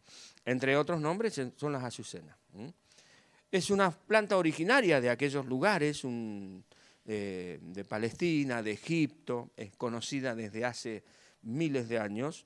Entre 0.46 0.75
otros 0.77 1.01
nombres 1.01 1.39
son 1.55 1.72
las 1.72 1.84
azucenas. 1.84 2.36
Es 3.51 3.70
una 3.70 3.91
planta 3.91 4.38
originaria 4.38 5.00
de 5.00 5.10
aquellos 5.10 5.46
lugares, 5.46 6.01
de, 6.03 7.60
de 7.62 7.86
Palestina, 7.86 8.62
de 8.63 8.72
Egipto, 8.72 9.51
es 9.58 9.75
conocida 9.75 10.36
desde 10.36 10.65
hace 10.65 11.03
miles 11.43 11.88
de 11.88 12.00
años. 12.00 12.46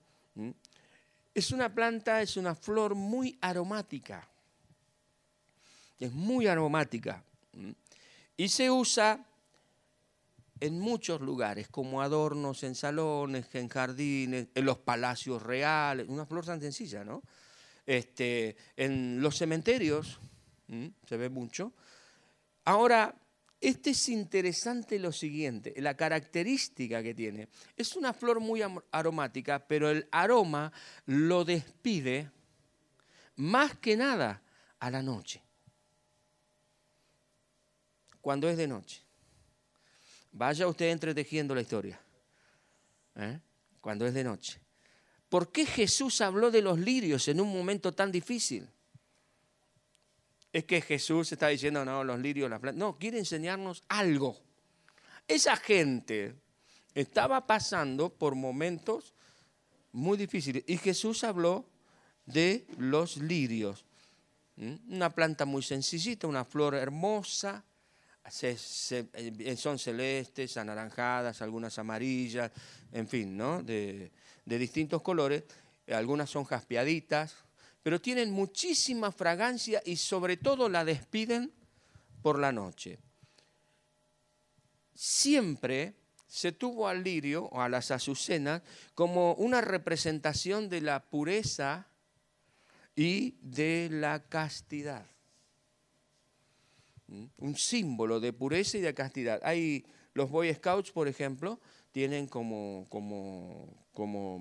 Es 1.33 1.51
una 1.51 1.73
planta, 1.73 2.21
es 2.21 2.37
una 2.37 2.55
flor 2.55 2.95
muy 2.95 3.37
aromática. 3.41 4.27
Es 5.99 6.11
muy 6.11 6.47
aromática. 6.47 7.23
Y 8.35 8.49
se 8.49 8.69
usa 8.69 9.25
en 10.59 10.79
muchos 10.79 11.21
lugares, 11.21 11.67
como 11.69 12.01
adornos 12.01 12.63
en 12.63 12.75
salones, 12.75 13.53
en 13.53 13.69
jardines, 13.69 14.47
en 14.53 14.65
los 14.65 14.79
palacios 14.79 15.41
reales. 15.43 16.07
Una 16.09 16.25
flor 16.25 16.45
tan 16.45 16.61
sencilla, 16.61 17.03
¿no? 17.03 17.23
Este, 17.85 18.57
en 18.75 19.21
los 19.21 19.37
cementerios 19.37 20.19
se 21.07 21.17
ve 21.17 21.29
mucho. 21.29 21.73
Ahora, 22.65 23.15
este 23.61 23.91
es 23.91 24.09
interesante 24.09 24.99
lo 24.99 25.11
siguiente, 25.11 25.73
la 25.77 25.95
característica 25.95 27.01
que 27.01 27.13
tiene. 27.13 27.47
Es 27.75 27.95
una 27.95 28.13
flor 28.13 28.39
muy 28.39 28.61
aromática, 28.91 29.65
pero 29.65 29.89
el 29.89 30.07
aroma 30.11 30.71
lo 31.05 31.43
despide 31.43 32.29
más 33.37 33.77
que 33.77 33.95
nada 33.95 34.43
a 34.79 34.91
la 34.91 35.01
noche, 35.01 35.41
cuando 38.21 38.49
es 38.49 38.57
de 38.57 38.67
noche. 38.67 39.06
Vaya 40.37 40.67
usted 40.67 40.91
entretejiendo 40.91 41.55
la 41.55 41.61
historia, 41.61 41.99
¿eh? 43.15 43.39
cuando 43.81 44.05
es 44.05 44.13
de 44.13 44.23
noche. 44.23 44.59
¿Por 45.29 45.51
qué 45.51 45.65
Jesús 45.65 46.21
habló 46.21 46.51
de 46.51 46.61
los 46.61 46.79
lirios 46.79 47.27
en 47.27 47.41
un 47.41 47.51
momento 47.51 47.91
tan 47.91 48.11
difícil? 48.11 48.69
es 50.57 50.65
que 50.65 50.81
Jesús 50.81 51.31
está 51.31 51.49
diciendo, 51.49 51.85
no, 51.85 52.03
los 52.03 52.19
lirios, 52.19 52.49
las 52.49 52.59
plantas. 52.59 52.79
No, 52.79 52.97
quiere 52.97 53.19
enseñarnos 53.19 53.83
algo. 53.89 54.37
Esa 55.27 55.55
gente 55.55 56.33
estaba 56.95 57.45
pasando 57.45 58.09
por 58.09 58.33
momentos 58.33 59.13
muy 59.91 60.17
difíciles 60.17 60.63
y 60.65 60.77
Jesús 60.77 61.23
habló 61.23 61.65
de 62.25 62.65
los 62.77 63.17
lirios. 63.17 63.85
Una 64.55 65.11
planta 65.13 65.45
muy 65.45 65.61
sencillita, 65.61 66.25
una 66.25 66.43
flor 66.43 66.73
hermosa, 66.73 67.63
eh, 68.41 69.55
son 69.57 69.79
celestes, 69.79 70.57
anaranjadas, 70.57 71.41
algunas 71.41 71.77
amarillas, 71.79 72.51
en 72.91 73.07
fin, 73.07 73.35
¿no? 73.37 73.63
de, 73.63 74.11
de 74.45 74.57
distintos 74.57 75.01
colores. 75.01 75.43
Algunas 75.87 76.29
son 76.29 76.43
jaspeaditas, 76.43 77.35
pero 77.81 78.01
tienen 78.01 78.31
muchísima 78.31 79.11
fragancia 79.11 79.81
y 79.85 79.95
sobre 79.95 80.37
todo 80.37 80.67
la 80.67 80.83
despiden 80.83 81.53
por 82.21 82.39
la 82.39 82.51
noche. 82.51 82.99
Siempre 84.93 85.95
se 86.27 86.51
tuvo 86.51 86.87
al 86.87 87.03
lirio 87.03 87.45
o 87.45 87.61
a 87.61 87.69
las 87.69 87.91
azucenas 87.91 88.61
como 88.93 89.33
una 89.35 89.61
representación 89.61 90.69
de 90.69 90.81
la 90.81 91.09
pureza 91.09 91.87
y 92.95 93.37
de 93.41 93.87
la 93.91 94.27
castidad. 94.27 95.05
¿Mm? 97.07 97.25
Un 97.37 97.55
símbolo 97.55 98.19
de 98.19 98.33
pureza 98.33 98.77
y 98.77 98.81
de 98.81 98.93
castidad. 98.93 99.39
Hay 99.43 99.85
los 100.13 100.29
Boy 100.29 100.53
Scouts, 100.53 100.91
por 100.91 101.07
ejemplo, 101.07 101.59
tienen 101.91 102.27
como, 102.27 102.85
como, 102.89 103.85
como 103.93 104.39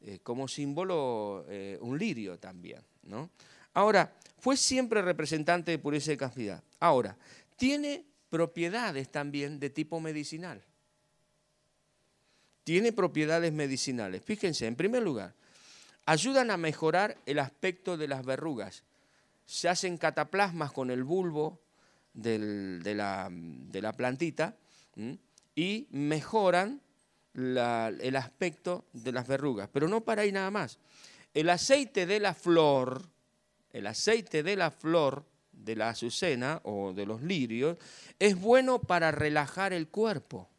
eh, 0.00 0.20
como 0.22 0.46
símbolo 0.46 1.44
eh, 1.48 1.76
un 1.80 1.98
lirio 1.98 2.38
también. 2.38 2.80
¿no? 3.02 3.30
Ahora, 3.74 4.12
fue 4.38 4.56
siempre 4.56 5.02
representante 5.02 5.72
de 5.72 5.78
pureza 5.78 6.12
y 6.12 6.16
castidad. 6.16 6.62
Ahora, 6.78 7.16
tiene 7.56 8.04
propiedades 8.30 9.10
también 9.10 9.58
de 9.58 9.70
tipo 9.70 10.00
medicinal. 10.00 10.62
Tiene 12.62 12.92
propiedades 12.92 13.52
medicinales. 13.52 14.22
Fíjense, 14.22 14.66
en 14.66 14.76
primer 14.76 15.02
lugar, 15.02 15.34
ayudan 16.06 16.50
a 16.50 16.56
mejorar 16.56 17.16
el 17.26 17.40
aspecto 17.40 17.96
de 17.96 18.06
las 18.06 18.24
verrugas. 18.24 18.84
Se 19.48 19.66
hacen 19.66 19.96
cataplasmas 19.96 20.72
con 20.72 20.90
el 20.90 21.04
bulbo 21.04 21.62
de, 22.12 22.38
la, 22.94 23.30
de, 23.30 23.80
la, 23.80 23.92
plantita 23.94 24.54
y 25.54 25.86
mejoran 25.90 26.82
el 27.34 28.16
aspecto 28.16 28.84
de 28.92 29.10
las 29.10 29.26
verrugas. 29.26 29.70
Pero 29.72 29.88
no 29.88 30.02
para 30.02 30.22
ahí 30.22 30.32
nada 30.32 30.50
más. 30.50 30.78
El 31.32 31.48
aceite 31.48 32.04
de 32.04 32.20
la 32.20 32.34
flor, 32.34 33.08
el 33.72 33.86
aceite 33.86 34.42
de 34.42 34.54
la 34.54 34.70
flor 34.70 35.24
de 35.50 35.76
la 35.76 35.88
azucena 35.88 36.60
o 36.64 36.92
de 36.92 37.06
los 37.06 37.22
lirios, 37.22 37.78
es 38.18 38.38
bueno 38.38 38.82
para 38.82 39.12
relajar 39.12 39.72
el 39.72 39.88
cuerpo. 39.88 40.50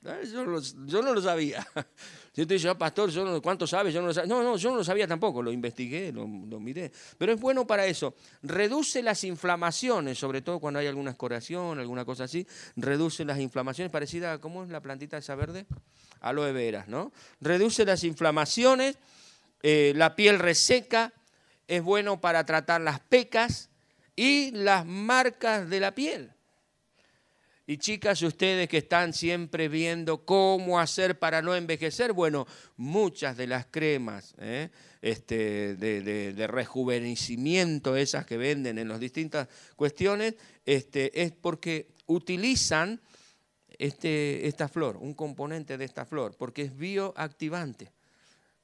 Yo, 0.00 0.60
yo 0.86 1.02
no 1.02 1.12
lo 1.12 1.20
sabía. 1.20 1.66
Si 2.38 2.42
usted 2.42 2.54
dice, 2.54 2.68
ah, 2.68 2.78
pastor, 2.78 3.10
yo 3.10 3.42
¿cuánto 3.42 3.66
sabe? 3.66 3.90
Yo 3.90 4.00
no 4.00 4.12
lo. 4.12 4.26
No, 4.26 4.44
no, 4.44 4.56
yo 4.56 4.70
no 4.70 4.76
lo 4.76 4.84
sabía 4.84 5.08
tampoco, 5.08 5.42
lo 5.42 5.50
investigué, 5.50 6.12
lo, 6.12 6.28
miré. 6.28 6.92
Pero 7.18 7.32
es 7.32 7.40
bueno 7.40 7.66
para 7.66 7.84
eso. 7.84 8.14
Reduce 8.42 9.02
las 9.02 9.24
inflamaciones, 9.24 10.18
sobre 10.18 10.40
todo 10.40 10.60
cuando 10.60 10.78
hay 10.78 10.86
alguna 10.86 11.10
escoración, 11.10 11.80
alguna 11.80 12.04
cosa 12.04 12.24
así. 12.24 12.46
Reduce 12.76 13.24
las 13.24 13.40
inflamaciones, 13.40 13.90
parecida 13.90 14.34
a, 14.34 14.38
¿cómo 14.38 14.62
es 14.62 14.70
la 14.70 14.80
plantita 14.80 15.18
esa 15.18 15.34
verde? 15.34 15.66
Aloe 16.20 16.52
vera, 16.52 16.84
¿no? 16.86 17.10
Reduce 17.40 17.84
las 17.84 18.04
inflamaciones, 18.04 18.98
eh, 19.64 19.92
la 19.96 20.14
piel 20.14 20.38
reseca, 20.38 21.12
es 21.66 21.82
bueno 21.82 22.20
para 22.20 22.46
tratar 22.46 22.82
las 22.82 23.00
pecas 23.00 23.68
y 24.14 24.52
las 24.52 24.86
marcas 24.86 25.68
de 25.68 25.80
la 25.80 25.92
piel. 25.92 26.37
Y 27.70 27.76
chicas, 27.76 28.22
ustedes 28.22 28.66
que 28.66 28.78
están 28.78 29.12
siempre 29.12 29.68
viendo 29.68 30.24
cómo 30.24 30.80
hacer 30.80 31.18
para 31.18 31.42
no 31.42 31.54
envejecer, 31.54 32.14
bueno, 32.14 32.46
muchas 32.78 33.36
de 33.36 33.46
las 33.46 33.66
cremas 33.66 34.34
¿eh? 34.38 34.70
este, 35.02 35.76
de, 35.76 36.46
rejuvenecimiento, 36.46 37.94
esas 37.94 38.24
que 38.24 38.38
venden 38.38 38.78
en 38.78 38.88
las 38.88 38.98
distintas 38.98 39.48
cuestiones, 39.76 40.34
este, 40.64 41.20
es 41.22 41.32
porque 41.32 41.88
utilizan 42.06 43.02
este, 43.68 44.48
esta 44.48 44.68
flor, 44.68 44.96
un 44.96 45.12
componente 45.12 45.76
de 45.76 45.84
esta 45.84 46.06
flor, 46.06 46.36
porque 46.38 46.62
es 46.62 46.74
bioactivante 46.74 47.92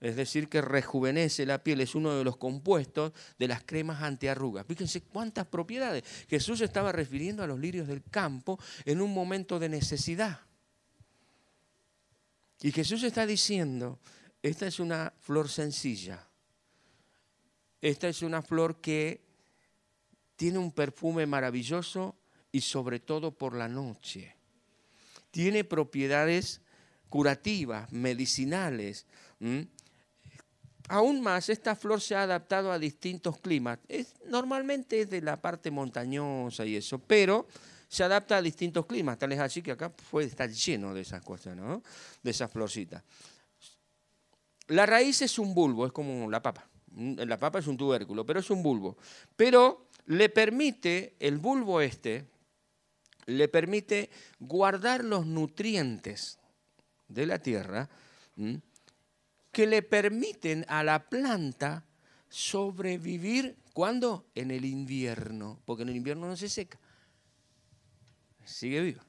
es 0.05 0.17
decir, 0.17 0.51
que 0.51 0.61
rejuvenece 0.61 1.47
la 1.47 1.65
piel, 1.65 1.81
es 1.81 1.95
uno 1.95 2.15
de 2.15 2.25
los 2.25 2.37
compuestos 2.37 3.13
de 3.39 3.49
las 3.49 3.65
cremas 3.65 4.03
antiarrugas. 4.03 4.67
Fíjense 4.67 5.01
cuántas 5.01 5.47
propiedades. 5.47 6.05
Jesús 6.29 6.61
estaba 6.61 6.93
refiriendo 6.93 7.43
a 7.43 7.47
los 7.47 7.59
lirios 7.59 7.89
del 7.89 8.03
campo 8.03 8.59
en 8.85 9.01
un 9.01 9.15
momento 9.15 9.59
de 9.59 9.71
necesidad. 9.71 10.41
Y 12.61 12.71
Jesús 12.71 13.03
está 13.03 13.25
diciendo, 13.25 13.99
esta 14.43 14.67
es 14.67 14.79
una 14.79 15.15
flor 15.21 15.49
sencilla, 15.49 16.29
esta 17.81 18.07
es 18.07 18.21
una 18.21 18.43
flor 18.43 18.83
que 18.83 19.23
tiene 20.37 20.59
un 20.59 20.73
perfume 20.73 21.25
maravilloso 21.25 22.15
y 22.53 22.61
sobre 22.61 23.01
todo 23.01 23.31
por 23.31 23.57
la 23.57 23.69
noche. 23.69 24.37
Tiene 25.31 25.65
propiedades 25.65 26.61
curativas, 27.09 27.91
medicinales. 27.91 29.07
Aún 30.89 31.23
más, 31.23 31.49
esta 31.49 31.75
flor 31.75 32.01
se 32.01 32.15
ha 32.15 32.23
adaptado 32.23 32.71
a 32.71 32.79
distintos 32.79 33.39
climas. 33.39 33.79
Es, 33.89 34.15
normalmente 34.27 35.01
es 35.01 35.11
de 35.11 35.23
la 35.23 35.41
parte 35.41 35.71
montañosa 35.71 36.67
y 36.67 36.77
eso, 36.77 36.99
pero 36.99 37.47
se 37.89 38.05
adapta 38.05 38.37
a 38.37 38.43
distintos 38.43 38.85
climas. 38.87 39.19
Tal 39.19 39.33
es 39.33 39.41
así 39.41 39.63
que 39.63 39.73
acá 39.73 39.91
puede 39.91 40.27
estar 40.27 40.51
lleno 40.51 40.93
de 40.93 41.01
esas 41.01 41.23
cosas, 41.23 41.57
¿no? 41.57 41.83
De 42.23 42.31
esas 42.31 42.51
florcitas. 42.51 43.03
La 44.69 44.85
raíz 44.85 45.23
es 45.23 45.39
un 45.39 45.55
bulbo, 45.55 45.87
es 45.87 45.93
como 45.93 46.31
la 46.31 46.43
papa. 46.43 46.69
La 46.97 47.39
papa 47.39 47.59
es 47.59 47.67
un 47.67 47.77
tubérculo, 47.77 48.25
pero 48.27 48.41
es 48.41 48.51
un 48.51 48.63
bulbo. 48.63 48.97
Pero 49.37 49.89
le 50.07 50.29
permite, 50.29 51.17
el 51.19 51.39
bulbo 51.39 51.81
este, 51.81 52.27
le 53.27 53.49
permite 53.49 54.11
guardar 54.39 55.03
los 55.03 55.27
nutrientes 55.27 56.39
de 57.09 57.27
la 57.27 57.39
tierra 57.39 57.89
que 59.55 59.67
le 59.67 59.81
permiten 59.81 60.67
a 60.69 60.85
la 60.85 61.09
planta 61.09 61.87
sobrevivir, 62.29 63.57
¿cuándo? 63.73 64.27
En 64.35 64.51
el 64.51 64.67
invierno, 64.67 65.59
porque 65.65 65.85
en 65.85 65.89
el 65.89 65.97
invierno 65.97 66.29
no 66.29 66.37
se 66.37 66.51
seca, 66.51 66.79
sigue 68.45 68.83
viva. 68.83 69.07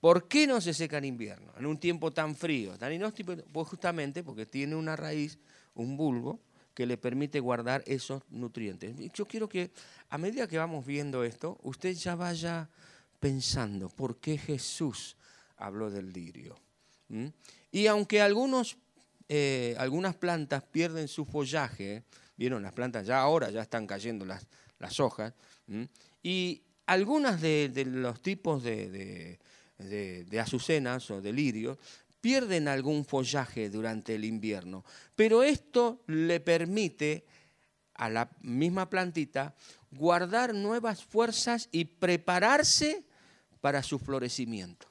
¿Por 0.00 0.28
qué 0.28 0.46
no 0.46 0.60
se 0.60 0.74
seca 0.74 0.98
en 0.98 1.04
invierno? 1.04 1.52
En 1.56 1.64
un 1.64 1.78
tiempo 1.78 2.10
tan 2.10 2.34
frío, 2.34 2.76
tan 2.76 2.92
inhóspito, 2.92 3.36
pues 3.52 3.68
justamente 3.68 4.22
porque 4.22 4.44
tiene 4.44 4.74
una 4.74 4.96
raíz, 4.96 5.38
un 5.74 5.96
bulbo, 5.96 6.40
que 6.74 6.86
le 6.86 6.96
permite 6.96 7.40
guardar 7.40 7.82
esos 7.86 8.22
nutrientes. 8.30 8.94
Yo 9.12 9.26
quiero 9.26 9.48
que 9.48 9.70
a 10.08 10.18
medida 10.18 10.46
que 10.46 10.56
vamos 10.56 10.86
viendo 10.86 11.24
esto, 11.24 11.58
usted 11.62 11.92
ya 11.94 12.14
vaya 12.14 12.70
pensando 13.18 13.88
por 13.88 14.18
qué 14.18 14.38
Jesús 14.38 15.16
habló 15.56 15.90
del 15.90 16.12
lirio. 16.12 16.56
Y 17.70 17.86
aunque 17.86 18.22
algunos 18.22 18.78
eh, 19.32 19.76
algunas 19.78 20.16
plantas 20.16 20.64
pierden 20.64 21.06
su 21.06 21.24
follaje, 21.24 22.02
vieron, 22.36 22.64
las 22.64 22.72
plantas 22.72 23.06
ya 23.06 23.20
ahora 23.20 23.48
ya 23.48 23.62
están 23.62 23.86
cayendo 23.86 24.24
las, 24.24 24.44
las 24.80 24.98
hojas, 24.98 25.32
y 26.20 26.62
algunas 26.86 27.40
de, 27.40 27.70
los 27.86 28.20
tipos 28.22 28.64
de, 28.64 29.38
de, 29.78 30.40
azucenas 30.40 31.08
o 31.12 31.20
de 31.20 31.32
lirios 31.32 31.78
pierden 32.20 32.66
algún 32.66 33.04
follaje 33.04 33.70
durante 33.70 34.16
el 34.16 34.24
invierno, 34.24 34.84
pero 35.14 35.44
esto 35.44 36.02
le 36.08 36.40
permite 36.40 37.24
a 37.94 38.10
la 38.10 38.30
misma 38.40 38.90
plantita 38.90 39.54
guardar 39.92 40.54
nuevas 40.54 41.04
fuerzas 41.04 41.68
y 41.70 41.84
prepararse 41.84 43.04
para 43.60 43.84
su 43.84 44.00
florecimiento. 44.00 44.88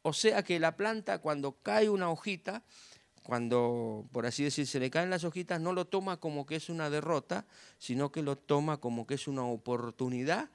O 0.00 0.14
sea 0.14 0.42
que 0.42 0.58
la 0.58 0.74
planta 0.74 1.18
cuando 1.18 1.52
cae 1.60 1.90
una 1.90 2.08
hojita, 2.08 2.62
cuando, 3.28 4.08
por 4.10 4.24
así 4.24 4.42
decir, 4.42 4.66
se 4.66 4.80
le 4.80 4.88
caen 4.88 5.10
las 5.10 5.22
hojitas, 5.22 5.60
no 5.60 5.74
lo 5.74 5.84
toma 5.84 6.16
como 6.16 6.46
que 6.46 6.56
es 6.56 6.70
una 6.70 6.88
derrota, 6.88 7.44
sino 7.78 8.10
que 8.10 8.22
lo 8.22 8.38
toma 8.38 8.78
como 8.78 9.06
que 9.06 9.16
es 9.16 9.28
una 9.28 9.44
oportunidad 9.44 10.48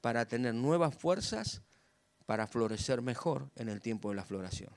para 0.00 0.26
tener 0.26 0.54
nuevas 0.54 0.94
fuerzas 0.94 1.62
para 2.24 2.46
florecer 2.46 3.02
mejor 3.02 3.50
en 3.56 3.68
el 3.68 3.80
tiempo 3.80 4.10
de 4.10 4.14
la 4.14 4.24
floración. 4.24 4.70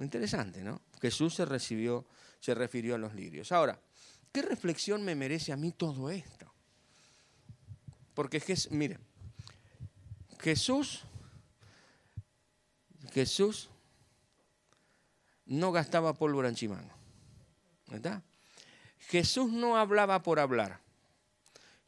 Interesante, 0.00 0.62
¿no? 0.62 0.82
Jesús 1.00 1.34
se, 1.34 1.46
recibió, 1.46 2.04
se 2.40 2.54
refirió 2.54 2.96
a 2.96 2.98
los 2.98 3.14
lirios. 3.14 3.50
Ahora, 3.50 3.80
¿qué 4.32 4.42
reflexión 4.42 5.02
me 5.02 5.14
merece 5.14 5.50
a 5.50 5.56
mí 5.56 5.72
todo 5.72 6.10
esto? 6.10 6.52
Porque, 8.12 8.42
mire, 8.68 8.98
Jesús, 10.40 11.04
Jesús 13.14 13.70
no 15.46 15.72
gastaba 15.72 16.14
pólvora 16.14 16.48
en 16.48 16.54
chimango. 16.54 16.94
¿Verdad? 17.88 18.22
Jesús 18.98 19.52
no 19.52 19.76
hablaba 19.76 20.22
por 20.22 20.40
hablar. 20.40 20.80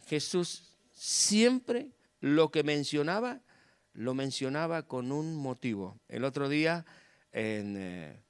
Jesús 0.06 0.72
siempre 0.92 1.90
lo 2.20 2.50
que 2.50 2.62
mencionaba, 2.62 3.40
lo 3.92 4.14
mencionaba 4.14 4.82
con 4.82 5.12
un 5.12 5.36
motivo. 5.36 5.98
El 6.08 6.24
otro 6.24 6.48
día 6.48 6.84
en, 7.32 7.76
eh, 7.76 8.22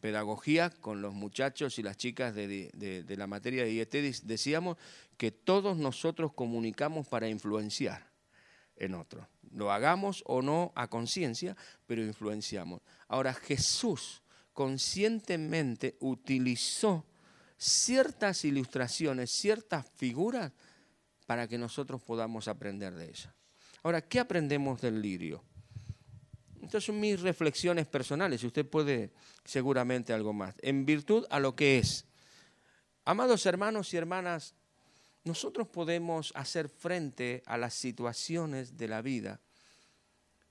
pedagogía 0.00 0.70
con 0.70 1.02
los 1.02 1.12
muchachos 1.14 1.78
y 1.78 1.82
las 1.82 1.96
chicas 1.96 2.34
de, 2.34 2.70
de 2.72 3.16
la 3.16 3.26
materia 3.26 3.64
de 3.64 3.72
IET 3.72 3.92
decíamos 4.24 4.78
que 5.16 5.30
todos 5.30 5.76
nosotros 5.76 6.32
comunicamos 6.32 7.06
para 7.06 7.28
influenciar 7.28 8.10
en 8.76 8.94
otro. 8.94 9.28
Lo 9.52 9.70
hagamos 9.70 10.22
o 10.26 10.42
no 10.42 10.72
a 10.74 10.88
conciencia, 10.88 11.56
pero 11.86 12.02
influenciamos. 12.02 12.80
Ahora 13.08 13.34
Jesús 13.34 14.23
conscientemente 14.54 15.96
utilizó 16.00 17.04
ciertas 17.58 18.44
ilustraciones, 18.44 19.30
ciertas 19.30 19.86
figuras 19.96 20.52
para 21.26 21.48
que 21.48 21.58
nosotros 21.58 22.02
podamos 22.02 22.48
aprender 22.48 22.94
de 22.94 23.06
ellas. 23.06 23.28
Ahora, 23.82 24.00
¿qué 24.00 24.20
aprendemos 24.20 24.80
del 24.80 25.02
lirio? 25.02 25.42
Estas 26.62 26.84
son 26.84 26.98
mis 26.98 27.20
reflexiones 27.20 27.86
personales, 27.86 28.42
y 28.42 28.46
usted 28.46 28.66
puede 28.66 29.12
seguramente 29.44 30.14
algo 30.14 30.32
más. 30.32 30.54
En 30.62 30.86
virtud 30.86 31.26
a 31.28 31.38
lo 31.38 31.54
que 31.54 31.78
es. 31.78 32.06
Amados 33.04 33.44
hermanos 33.44 33.92
y 33.92 33.98
hermanas, 33.98 34.54
nosotros 35.24 35.68
podemos 35.68 36.32
hacer 36.34 36.68
frente 36.68 37.42
a 37.46 37.58
las 37.58 37.74
situaciones 37.74 38.78
de 38.78 38.88
la 38.88 39.02
vida 39.02 39.40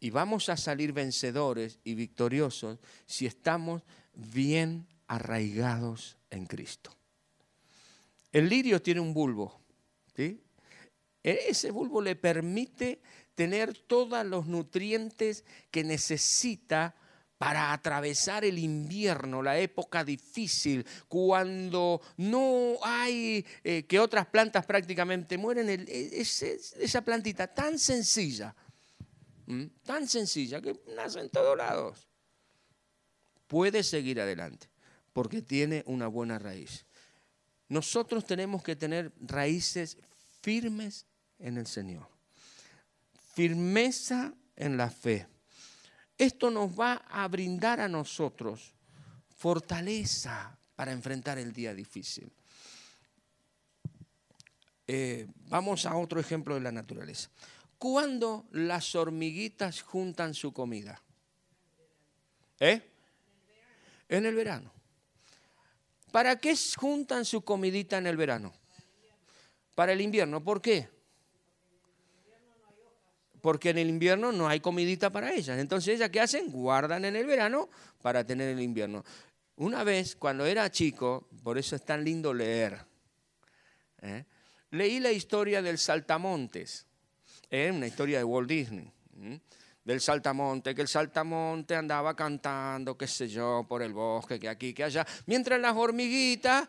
y 0.04 0.10
vamos 0.10 0.50
a 0.50 0.58
salir 0.58 0.92
vencedores 0.92 1.80
y 1.86 1.96
victoriosos 1.96 2.78
si 3.06 3.26
estamos 3.26 3.84
bien 4.13 4.86
arraigados 5.08 6.18
en 6.30 6.46
Cristo. 6.46 6.94
El 8.34 8.50
lirio 8.50 8.82
tiene 8.82 9.00
un 9.00 9.13
bulbo. 9.13 9.62
¿sí? 10.13 10.42
Ese 11.24 11.72
bulbo 11.72 12.02
le 12.02 12.18
permite 12.18 13.00
tener 13.34 13.78
todos 13.78 14.26
los 14.26 14.46
nutrientes 14.46 15.46
que 15.72 15.86
necesita 15.86 16.96
para 17.38 17.72
atravesar 17.72 18.44
el 18.44 18.60
invierno, 18.60 19.42
la 19.42 19.58
época 19.58 20.04
difícil, 20.04 20.86
cuando 21.08 22.02
no 22.18 22.76
hay 22.84 23.46
eh, 23.63 23.86
que 23.86 24.02
otras 24.02 24.26
plantas 24.26 24.66
prácticamente 24.66 25.38
mueren, 25.38 25.88
esa 25.88 27.02
plantita 27.04 27.48
tan 27.48 27.80
sencilla 27.80 28.54
tan 29.84 30.08
sencilla 30.08 30.62
que 30.62 30.79
nace 30.95 31.19
en 31.19 31.29
todos 31.29 31.58
lados, 31.58 32.08
puede 33.47 33.84
seguir 33.84 34.19
adelante 34.19 34.69
porque 35.13 35.41
tiene 35.41 35.84
una 35.86 36.08
buena 36.08 36.39
raíz. 36.39 36.86
Nosotros 37.69 38.25
tenemos 38.25 38.63
que 38.63 38.75
tener 38.75 39.13
raíces 39.19 39.97
firmes 40.41 41.06
en 41.39 41.58
el 41.58 41.67
Señor, 41.67 42.08
firmeza 43.34 44.34
en 44.56 44.77
la 44.77 44.89
fe. 44.89 45.27
Esto 46.17 46.51
nos 46.51 46.77
va 46.77 46.93
a 47.10 47.27
brindar 47.27 47.79
a 47.79 47.88
nosotros 47.88 48.73
fortaleza 49.36 50.58
para 50.75 50.91
enfrentar 50.91 51.38
el 51.38 51.53
día 51.53 51.73
difícil. 51.73 52.32
Eh, 54.88 55.27
vamos 55.47 55.86
a 55.86 55.95
otro 55.95 56.19
ejemplo 56.19 56.56
de 56.56 56.62
la 56.62 56.71
naturaleza. 56.71 57.29
¿Cuándo 57.84 58.46
las 58.52 58.96
hormiguitas 58.96 59.82
juntan 59.82 60.34
su 60.34 60.54
comida? 60.54 61.04
¿Eh? 62.62 62.82
En 64.08 64.26
el 64.26 64.36
verano. 64.36 64.72
¿Para 66.10 66.38
qué 66.38 66.56
juntan 66.78 67.26
su 67.26 67.43
comidita 67.43 67.98
en 67.98 68.08
el 68.08 68.15
verano? 68.15 68.54
Para 69.76 69.91
el 69.91 70.00
invierno. 70.00 70.41
¿Por 70.41 70.62
qué? 70.62 70.88
Porque 73.41 73.72
en 73.72 73.80
el 73.80 73.89
invierno 73.89 74.32
no 74.32 74.48
hay 74.48 74.62
comidita 74.62 75.10
para 75.10 75.34
ellas. 75.34 75.60
Entonces, 75.60 75.96
¿ellas 75.96 76.10
qué 76.10 76.22
hacen? 76.22 76.54
Guardan 76.54 77.04
en 77.04 77.17
el 77.17 77.26
verano 77.26 77.67
para 78.02 78.26
tener 78.26 78.48
el 78.48 78.62
invierno. 78.62 79.04
Una 79.58 79.84
vez, 79.84 80.15
cuando 80.15 80.46
era 80.46 80.72
chico, 80.72 81.28
por 81.43 81.58
eso 81.58 81.76
es 81.76 81.84
tan 81.84 82.02
lindo 82.06 82.34
leer, 82.34 82.80
¿eh? 84.02 84.24
leí 84.72 85.02
la 85.02 85.12
historia 85.12 85.62
del 85.62 85.78
Saltamontes, 85.78 86.88
¿eh? 87.54 87.72
una 87.72 87.88
historia 87.88 88.18
de 88.18 88.24
Walt 88.24 88.50
Disney 88.50 88.92
del 89.86 90.00
saltamonte, 90.00 90.74
que 90.74 90.82
el 90.82 90.88
saltamonte 90.88 91.76
andaba 91.76 92.16
cantando, 92.16 92.98
qué 92.98 93.06
sé 93.06 93.28
yo, 93.28 93.66
por 93.68 93.82
el 93.84 93.92
bosque, 93.92 94.39
que 94.39 94.48
aquí, 94.48 94.74
que 94.74 94.86
allá, 94.86 95.06
mientras 95.26 95.60
las 95.60 95.76
hormiguitas 95.76 96.68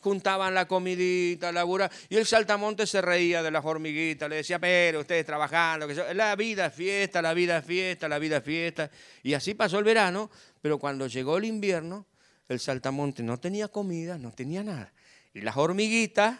juntaban 0.00 0.54
la 0.54 0.66
comidita, 0.66 1.52
labura, 1.52 1.90
y 2.08 2.16
el 2.16 2.24
saltamonte 2.24 2.86
se 2.86 3.02
reía 3.02 3.42
de 3.42 3.50
las 3.50 3.64
hormiguitas, 3.64 4.30
le 4.30 4.36
decía, 4.36 4.58
pero 4.58 5.00
ustedes 5.00 5.26
trabajando, 5.26 5.86
que 5.86 6.14
la 6.14 6.34
vida 6.36 6.66
es 6.66 6.74
fiesta, 6.74 7.20
la 7.20 7.34
vida 7.34 7.58
es 7.58 7.66
fiesta, 7.66 8.08
la 8.08 8.18
vida 8.18 8.38
es 8.38 8.44
fiesta, 8.44 8.90
y 9.22 9.34
así 9.34 9.52
pasó 9.52 9.78
el 9.78 9.84
verano, 9.84 10.30
pero 10.62 10.78
cuando 10.78 11.06
llegó 11.06 11.36
el 11.36 11.44
invierno, 11.44 12.06
el 12.48 12.60
saltamonte 12.60 13.22
no 13.22 13.38
tenía 13.38 13.68
comida, 13.68 14.16
no 14.16 14.32
tenía 14.32 14.64
nada, 14.64 14.90
y 15.34 15.42
las 15.42 15.56
hormiguitas 15.58 16.38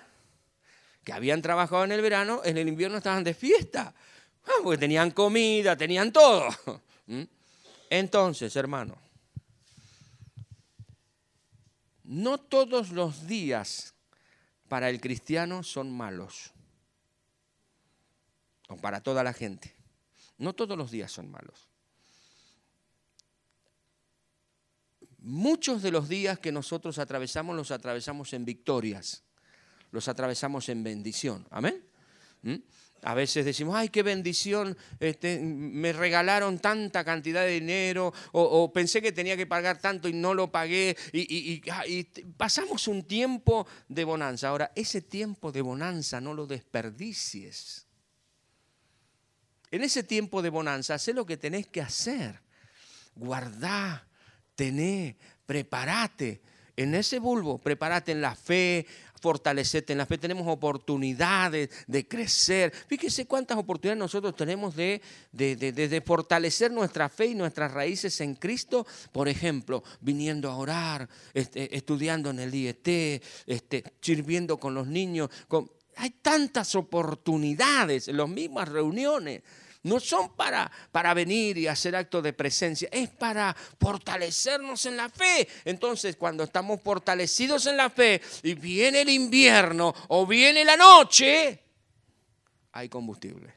que 1.04 1.12
habían 1.12 1.42
trabajado 1.42 1.84
en 1.84 1.92
el 1.92 2.00
verano, 2.00 2.40
en 2.44 2.56
el 2.56 2.66
invierno 2.66 2.98
estaban 2.98 3.22
de 3.22 3.34
fiesta. 3.34 3.94
Ah, 4.46 4.60
porque 4.62 4.78
tenían 4.78 5.10
comida, 5.10 5.76
tenían 5.76 6.12
todo. 6.12 6.48
¿Mm? 7.06 7.22
Entonces, 7.90 8.56
hermano, 8.56 8.96
no 12.02 12.38
todos 12.38 12.90
los 12.90 13.26
días 13.26 13.94
para 14.68 14.90
el 14.90 15.00
cristiano 15.00 15.62
son 15.62 15.94
malos. 15.94 16.52
O 18.68 18.76
para 18.76 19.02
toda 19.02 19.22
la 19.22 19.32
gente. 19.32 19.74
No 20.38 20.54
todos 20.54 20.76
los 20.76 20.90
días 20.90 21.12
son 21.12 21.30
malos. 21.30 21.68
Muchos 25.18 25.82
de 25.82 25.90
los 25.90 26.08
días 26.08 26.38
que 26.38 26.52
nosotros 26.52 26.98
atravesamos 26.98 27.56
los 27.56 27.70
atravesamos 27.70 28.32
en 28.34 28.44
victorias, 28.44 29.22
los 29.94 30.08
atravesamos 30.08 30.68
en 30.68 30.82
bendición. 30.82 31.46
Amén. 31.50 31.80
¿Mm? 32.42 32.56
A 33.02 33.14
veces 33.14 33.44
decimos, 33.44 33.76
ay, 33.76 33.90
qué 33.90 34.02
bendición, 34.02 34.76
este, 34.98 35.38
me 35.38 35.92
regalaron 35.92 36.58
tanta 36.58 37.04
cantidad 37.04 37.44
de 37.44 37.52
dinero, 37.52 38.12
o, 38.32 38.72
pensé 38.72 39.00
que 39.00 39.12
tenía 39.12 39.36
que 39.36 39.46
pagar 39.46 39.78
tanto 39.78 40.08
y 40.08 40.14
no 40.14 40.34
lo 40.34 40.50
pagué, 40.50 40.96
y, 41.12 41.62
y, 41.86 42.04
pasamos 42.36 42.88
un 42.88 43.04
tiempo 43.04 43.68
de 43.88 44.04
bonanza. 44.04 44.48
Ahora, 44.48 44.72
ese 44.74 45.00
tiempo 45.00 45.52
de 45.52 45.60
bonanza 45.60 46.20
no 46.20 46.34
lo 46.34 46.46
desperdicies. 46.46 47.86
En 49.70 49.82
ese 49.82 50.02
tiempo 50.02 50.42
de 50.42 50.50
bonanza, 50.50 50.94
haz 50.94 51.06
lo 51.08 51.26
que 51.26 51.36
tenés 51.36 51.68
que 51.68 51.82
hacer. 51.82 52.40
Guardá, 53.14 54.08
tené, 54.56 55.16
prepárate. 55.46 56.40
En 56.76 56.94
ese 56.94 57.20
bulbo, 57.20 57.58
prepárate 57.58 58.12
en 58.12 58.20
la 58.20 58.34
fe, 58.34 58.86
fortalecerte 59.24 59.94
en 59.94 59.98
la 59.98 60.04
fe, 60.04 60.18
tenemos 60.18 60.46
oportunidades 60.46 61.70
de 61.86 62.06
crecer. 62.06 62.74
Fíjese 62.86 63.24
cuántas 63.24 63.56
oportunidades 63.56 63.98
nosotros 63.98 64.36
tenemos 64.36 64.76
de, 64.76 65.00
de, 65.32 66.02
fortalecer 66.04 66.70
nuestra 66.70 67.08
fe 67.08 67.28
y 67.28 67.34
nuestras 67.34 67.72
raíces 67.72 68.20
en 68.20 68.34
Cristo. 68.34 68.86
Por 69.12 69.26
ejemplo, 69.26 69.82
viniendo 70.02 70.50
a 70.50 70.56
orar, 70.56 71.08
este, 71.32 71.74
estudiando 71.74 72.28
en 72.28 72.40
el 72.40 72.54
IET, 72.54 73.22
este, 73.46 73.82
sirviendo 74.02 74.58
con 74.58 74.74
los 74.74 74.86
niños. 74.86 75.30
Hay 75.96 76.10
tantas 76.20 76.74
oportunidades 76.74 78.08
en 78.08 78.18
las 78.18 78.28
mismas 78.28 78.68
reuniones 78.68 79.40
no 79.84 80.00
son 80.00 80.34
para, 80.34 80.70
para 80.90 81.14
venir 81.14 81.58
y 81.58 81.66
hacer 81.66 81.94
actos 81.94 82.22
de 82.22 82.32
presencia, 82.32 82.88
es 82.90 83.10
para 83.10 83.54
fortalecernos 83.78 84.84
en 84.86 84.96
la 84.96 85.08
fe. 85.08 85.46
Entonces, 85.64 86.16
cuando 86.16 86.44
estamos 86.44 86.80
fortalecidos 86.82 87.66
en 87.66 87.76
la 87.76 87.90
fe 87.90 88.20
y 88.42 88.54
viene 88.54 89.02
el 89.02 89.10
invierno 89.10 89.94
o 90.08 90.26
viene 90.26 90.64
la 90.64 90.76
noche, 90.76 91.60
hay 92.72 92.88
combustible. 92.88 93.54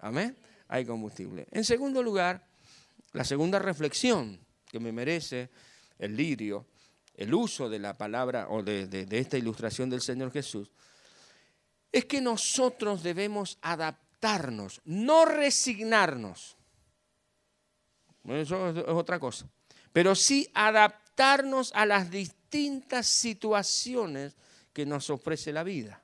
Amén. 0.00 0.36
Hay 0.68 0.84
combustible. 0.84 1.46
En 1.50 1.64
segundo 1.64 2.02
lugar, 2.02 2.46
la 3.12 3.24
segunda 3.24 3.58
reflexión 3.58 4.38
que 4.70 4.78
me 4.78 4.92
merece 4.92 5.48
el 5.98 6.16
lirio, 6.16 6.66
el 7.16 7.32
uso 7.32 7.70
de 7.70 7.78
la 7.78 7.96
palabra 7.96 8.48
o 8.50 8.62
de, 8.62 8.86
de 8.86 9.18
esta 9.18 9.38
ilustración 9.38 9.88
del 9.88 10.02
Señor 10.02 10.32
Jesús, 10.32 10.70
es 11.90 12.04
que 12.04 12.20
nosotros 12.20 13.02
debemos 13.02 13.56
adaptar 13.62 14.03
no 14.84 15.24
resignarnos. 15.26 16.56
Eso 18.24 18.70
es 18.70 18.84
otra 18.88 19.18
cosa. 19.18 19.46
Pero 19.92 20.14
sí 20.14 20.50
adaptarnos 20.54 21.72
a 21.74 21.84
las 21.84 22.10
distintas 22.10 23.06
situaciones 23.06 24.34
que 24.72 24.86
nos 24.86 25.10
ofrece 25.10 25.52
la 25.52 25.62
vida. 25.62 26.02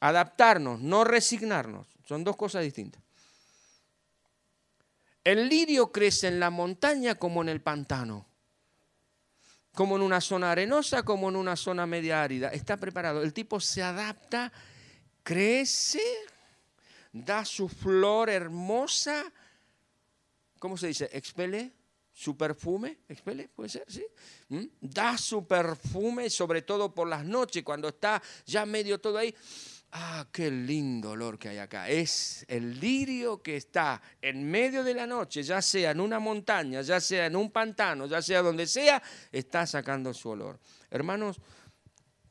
Adaptarnos, 0.00 0.80
no 0.80 1.04
resignarnos. 1.04 1.86
Son 2.06 2.22
dos 2.22 2.36
cosas 2.36 2.62
distintas. 2.62 3.02
El 5.24 5.48
lirio 5.48 5.90
crece 5.90 6.28
en 6.28 6.38
la 6.38 6.50
montaña 6.50 7.16
como 7.16 7.42
en 7.42 7.48
el 7.48 7.60
pantano. 7.60 8.26
Como 9.74 9.96
en 9.96 10.02
una 10.02 10.20
zona 10.20 10.52
arenosa, 10.52 11.02
como 11.02 11.28
en 11.30 11.36
una 11.36 11.56
zona 11.56 11.86
media 11.86 12.22
árida. 12.22 12.50
Está 12.50 12.76
preparado. 12.76 13.22
El 13.22 13.32
tipo 13.32 13.58
se 13.58 13.82
adapta, 13.82 14.52
crece, 15.24 16.00
da 17.14 17.44
su 17.44 17.68
flor 17.68 18.28
hermosa, 18.28 19.32
¿cómo 20.58 20.76
se 20.76 20.88
dice? 20.88 21.08
Expele 21.12 21.72
su 22.12 22.36
perfume, 22.36 22.98
expele, 23.08 23.48
puede 23.48 23.68
ser, 23.68 23.84
¿sí? 23.88 24.04
¿Mm? 24.48 24.64
Da 24.80 25.16
su 25.16 25.46
perfume, 25.46 26.28
sobre 26.28 26.62
todo 26.62 26.92
por 26.92 27.08
las 27.08 27.24
noches, 27.24 27.62
cuando 27.62 27.88
está 27.88 28.20
ya 28.46 28.66
medio 28.66 29.00
todo 29.00 29.18
ahí. 29.18 29.34
Ah, 29.92 30.26
qué 30.32 30.50
lindo 30.50 31.10
olor 31.10 31.38
que 31.38 31.50
hay 31.50 31.58
acá. 31.58 31.88
Es 31.88 32.44
el 32.48 32.80
lirio 32.80 33.40
que 33.40 33.56
está 33.56 34.02
en 34.20 34.50
medio 34.50 34.82
de 34.82 34.94
la 34.94 35.06
noche, 35.06 35.44
ya 35.44 35.62
sea 35.62 35.92
en 35.92 36.00
una 36.00 36.18
montaña, 36.18 36.82
ya 36.82 37.00
sea 37.00 37.26
en 37.26 37.36
un 37.36 37.52
pantano, 37.52 38.06
ya 38.06 38.20
sea 38.20 38.42
donde 38.42 38.66
sea, 38.66 39.00
está 39.30 39.66
sacando 39.68 40.12
su 40.12 40.30
olor. 40.30 40.58
Hermanos, 40.90 41.40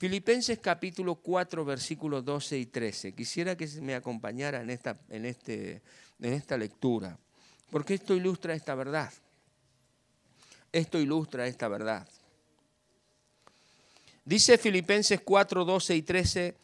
Filipenses 0.03 0.59
capítulo 0.59 1.15
4, 1.15 1.63
versículos 1.63 2.25
12 2.25 2.57
y 2.57 2.65
13. 2.65 3.13
Quisiera 3.13 3.55
que 3.55 3.65
me 3.79 3.95
acompañara 3.95 4.61
en 4.61 4.69
esta, 4.69 4.99
en, 5.07 5.23
este, 5.23 5.81
en 6.19 6.33
esta 6.33 6.57
lectura, 6.57 7.17
porque 7.71 7.93
esto 7.93 8.13
ilustra 8.13 8.53
esta 8.53 8.75
verdad. 8.75 9.13
Esto 10.73 10.99
ilustra 10.99 11.47
esta 11.47 11.69
verdad. 11.69 12.05
Dice 14.25 14.57
Filipenses 14.57 15.21
4, 15.21 15.63
12 15.63 15.95
y 15.95 16.01
13, 16.01 16.57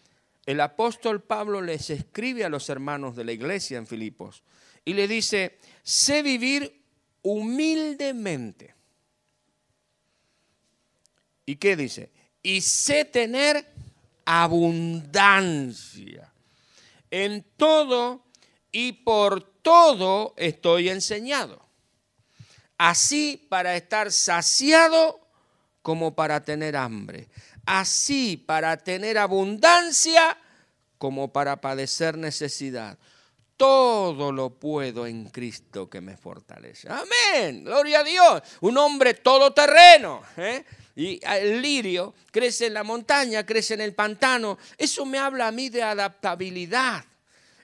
el 0.45 0.59
apóstol 0.59 1.21
Pablo 1.21 1.61
les 1.61 1.89
escribe 1.91 2.43
a 2.43 2.49
los 2.49 2.67
hermanos 2.67 3.15
de 3.15 3.23
la 3.23 3.31
iglesia 3.31 3.77
en 3.77 3.87
Filipos 3.87 4.43
y 4.83 4.95
le 4.95 5.07
dice, 5.07 5.59
sé 5.81 6.23
vivir 6.23 6.83
humildemente. 7.21 8.75
¿Y 11.45 11.55
qué 11.55 11.77
dice? 11.77 12.11
Y 12.43 12.61
sé 12.61 13.05
tener 13.05 13.65
abundancia. 14.25 16.31
En 17.11 17.43
todo 17.57 18.23
y 18.71 18.93
por 18.93 19.41
todo 19.41 20.33
estoy 20.37 20.89
enseñado. 20.89 21.59
Así 22.77 23.45
para 23.49 23.75
estar 23.75 24.11
saciado 24.11 25.19
como 25.81 26.15
para 26.15 26.45
tener 26.45 26.75
hambre. 26.75 27.29
Así 27.65 28.37
para 28.37 28.77
tener 28.77 29.17
abundancia 29.17 30.37
como 30.97 31.33
para 31.33 31.61
padecer 31.61 32.17
necesidad. 32.17 32.97
Todo 33.57 34.31
lo 34.31 34.51
puedo 34.51 35.07
en 35.07 35.29
Cristo 35.29 35.89
que 35.89 35.99
me 35.99 36.15
fortalece. 36.15 36.87
Amén. 36.89 37.65
Gloria 37.65 37.99
a 37.99 38.03
Dios. 38.03 38.41
Un 38.61 38.77
hombre 38.77 39.15
todoterreno. 39.15 40.21
¿eh? 40.37 40.63
Y 40.99 41.17
el 41.25 41.61
lirio 41.61 42.13
crece 42.29 42.65
en 42.65 42.73
la 42.73 42.83
montaña, 42.83 43.45
crece 43.45 43.73
en 43.73 43.79
el 43.79 43.95
pantano. 43.95 44.57
Eso 44.77 45.05
me 45.05 45.17
habla 45.17 45.47
a 45.47 45.51
mí 45.53 45.69
de 45.69 45.81
adaptabilidad. 45.81 47.05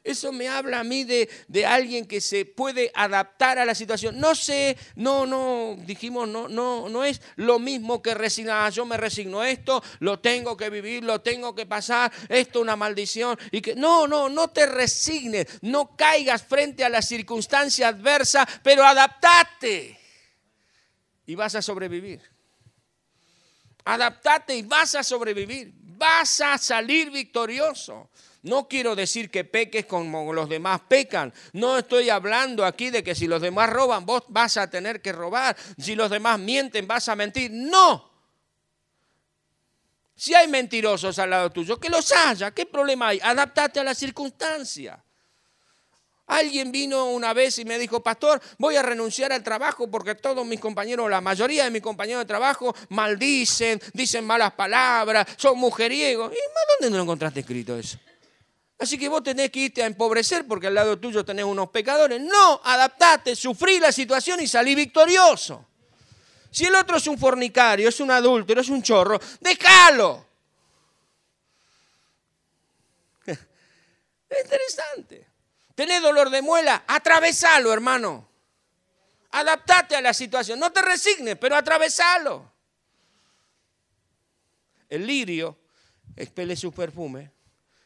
Eso 0.05 0.31
me 0.31 0.47
habla 0.47 0.79
a 0.79 0.83
mí 0.85 1.03
de, 1.03 1.27
de, 1.49 1.65
alguien 1.65 2.05
que 2.05 2.21
se 2.21 2.45
puede 2.45 2.93
adaptar 2.95 3.59
a 3.59 3.65
la 3.65 3.75
situación. 3.75 4.17
No 4.21 4.35
sé, 4.35 4.77
no, 4.95 5.25
no, 5.25 5.75
dijimos, 5.85 6.29
no, 6.29 6.47
no, 6.47 6.87
no 6.87 7.03
es 7.03 7.21
lo 7.35 7.59
mismo 7.59 8.01
que 8.01 8.13
resignar. 8.13 8.71
Yo 8.71 8.85
me 8.85 8.95
resigno 8.95 9.41
a 9.41 9.49
esto, 9.49 9.83
lo 9.99 10.19
tengo 10.19 10.55
que 10.55 10.69
vivir, 10.69 11.03
lo 11.03 11.19
tengo 11.19 11.53
que 11.53 11.65
pasar, 11.65 12.13
esto 12.29 12.59
es 12.59 12.63
una 12.63 12.77
maldición. 12.77 13.37
Y 13.51 13.59
que, 13.59 13.75
no, 13.75 14.07
no, 14.07 14.29
no 14.29 14.47
te 14.47 14.65
resignes, 14.65 15.47
no 15.61 15.93
caigas 15.97 16.41
frente 16.41 16.85
a 16.85 16.89
la 16.89 17.01
circunstancia 17.01 17.89
adversa, 17.89 18.47
pero 18.63 18.85
adaptate 18.85 19.99
y 21.25 21.35
vas 21.35 21.55
a 21.55 21.61
sobrevivir. 21.61 22.34
Adaptate 23.85 24.55
y 24.55 24.63
vas 24.63 24.95
a 24.95 25.03
sobrevivir. 25.03 25.73
Vas 25.97 26.41
a 26.41 26.57
salir 26.57 27.11
victorioso. 27.11 28.09
No 28.41 28.67
quiero 28.67 28.95
decir 28.95 29.31
que 29.31 29.43
peques 29.43 29.85
como 29.85 30.33
los 30.33 30.49
demás 30.49 30.81
pecan. 30.87 31.33
No 31.53 31.77
estoy 31.77 32.09
hablando 32.09 32.65
aquí 32.65 32.89
de 32.89 33.03
que 33.03 33.15
si 33.15 33.27
los 33.27 33.41
demás 33.41 33.69
roban, 33.69 34.05
vos 34.05 34.23
vas 34.27 34.57
a 34.57 34.69
tener 34.69 35.01
que 35.01 35.11
robar. 35.11 35.55
Si 35.77 35.95
los 35.95 36.09
demás 36.09 36.37
mienten, 36.39 36.87
vas 36.87 37.09
a 37.09 37.15
mentir. 37.15 37.49
No. 37.51 38.11
Si 40.15 40.33
hay 40.33 40.47
mentirosos 40.47 41.19
al 41.19 41.29
lado 41.29 41.51
tuyo, 41.51 41.79
que 41.79 41.89
los 41.89 42.11
haya. 42.11 42.51
¿Qué 42.51 42.65
problema 42.65 43.09
hay? 43.09 43.19
Adaptate 43.21 43.79
a 43.79 43.83
la 43.83 43.93
circunstancia. 43.93 45.04
Alguien 46.27 46.71
vino 46.71 47.05
una 47.11 47.33
vez 47.33 47.59
y 47.59 47.65
me 47.65 47.77
dijo, 47.77 48.01
pastor, 48.01 48.41
voy 48.57 48.75
a 48.75 48.81
renunciar 48.81 49.31
al 49.31 49.43
trabajo 49.43 49.89
porque 49.89 50.15
todos 50.15 50.45
mis 50.45 50.59
compañeros, 50.59 51.09
la 51.09 51.21
mayoría 51.21 51.65
de 51.65 51.69
mis 51.69 51.83
compañeros 51.83 52.21
de 52.23 52.25
trabajo, 52.25 52.75
maldicen, 52.89 53.79
dicen 53.93 54.25
malas 54.25 54.53
palabras, 54.53 55.27
son 55.37 55.59
mujeriegos. 55.59 56.33
¿Y 56.33 56.37
dónde 56.81 56.97
no 56.97 57.03
encontraste 57.03 57.41
escrito 57.41 57.77
eso? 57.77 57.99
Así 58.79 58.97
que 58.97 59.07
vos 59.07 59.23
tenés 59.23 59.51
que 59.51 59.59
irte 59.59 59.83
a 59.83 59.85
empobrecer 59.85 60.45
porque 60.47 60.67
al 60.67 60.73
lado 60.73 60.99
tuyo 60.99 61.23
tenés 61.23 61.45
unos 61.45 61.69
pecadores. 61.69 62.19
No, 62.19 62.59
adaptate, 62.63 63.35
sufrí 63.35 63.79
la 63.79 63.91
situación 63.91 64.41
y 64.41 64.47
salí 64.47 64.73
victorioso. 64.73 65.65
Si 66.49 66.65
el 66.65 66.75
otro 66.75 66.97
es 66.97 67.07
un 67.07 67.17
fornicario, 67.17 67.87
es 67.87 67.99
un 67.99 68.09
adúltero, 68.11 68.61
es 68.61 68.69
un 68.69 68.81
chorro, 68.81 69.19
déjalo. 69.41 70.25
Es 74.27 74.43
interesante. 74.43 75.24
¿Tenés 75.75 76.01
dolor 76.01 76.29
de 76.29 76.41
muela? 76.41 76.85
Atravesalo, 76.87 77.71
hermano. 77.73 78.27
Adaptate 79.31 79.95
a 79.95 80.01
la 80.01 80.13
situación. 80.13 80.57
No 80.59 80.71
te 80.71 80.81
resignes, 80.81 81.37
pero 81.37 81.55
atravesalo. 81.55 82.53
El 84.87 85.05
lirio 85.05 85.59
expele 86.15 86.55
su 86.55 86.71
perfume 86.71 87.31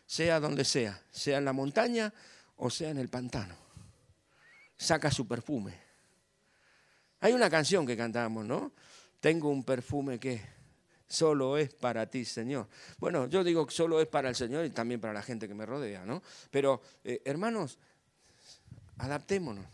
sea 0.06 0.40
donde 0.40 0.66
sea, 0.66 1.02
sea 1.12 1.38
en 1.38 1.46
la 1.46 1.54
montaña 1.54 2.14
o 2.58 2.70
sea 2.70 2.90
en 2.90 2.98
el 2.98 3.10
pantano. 3.10 3.56
Saca 4.78 5.10
su 5.10 5.28
perfume. 5.28 5.80
Hay 7.22 7.34
una 7.34 7.50
canción 7.50 7.86
que 7.86 7.98
cantamos, 7.98 8.46
¿no? 8.46 8.72
Tengo 9.20 9.50
un 9.50 9.64
perfume 9.64 10.20
que 10.20 10.42
solo 11.10 11.58
es 11.58 11.74
para 11.74 12.10
ti, 12.10 12.24
Señor. 12.24 12.68
Bueno, 13.00 13.28
yo 13.28 13.44
digo 13.44 13.66
que 13.66 13.74
solo 13.74 14.00
es 14.00 14.08
para 14.08 14.30
el 14.30 14.36
Señor 14.36 14.66
y 14.66 14.70
también 14.70 15.02
para 15.02 15.12
la 15.12 15.22
gente 15.22 15.48
que 15.48 15.54
me 15.54 15.66
rodea, 15.66 16.06
¿no? 16.06 16.24
Pero, 16.50 16.82
eh, 17.04 17.22
hermanos, 17.26 17.78
adaptémonos 19.00 19.66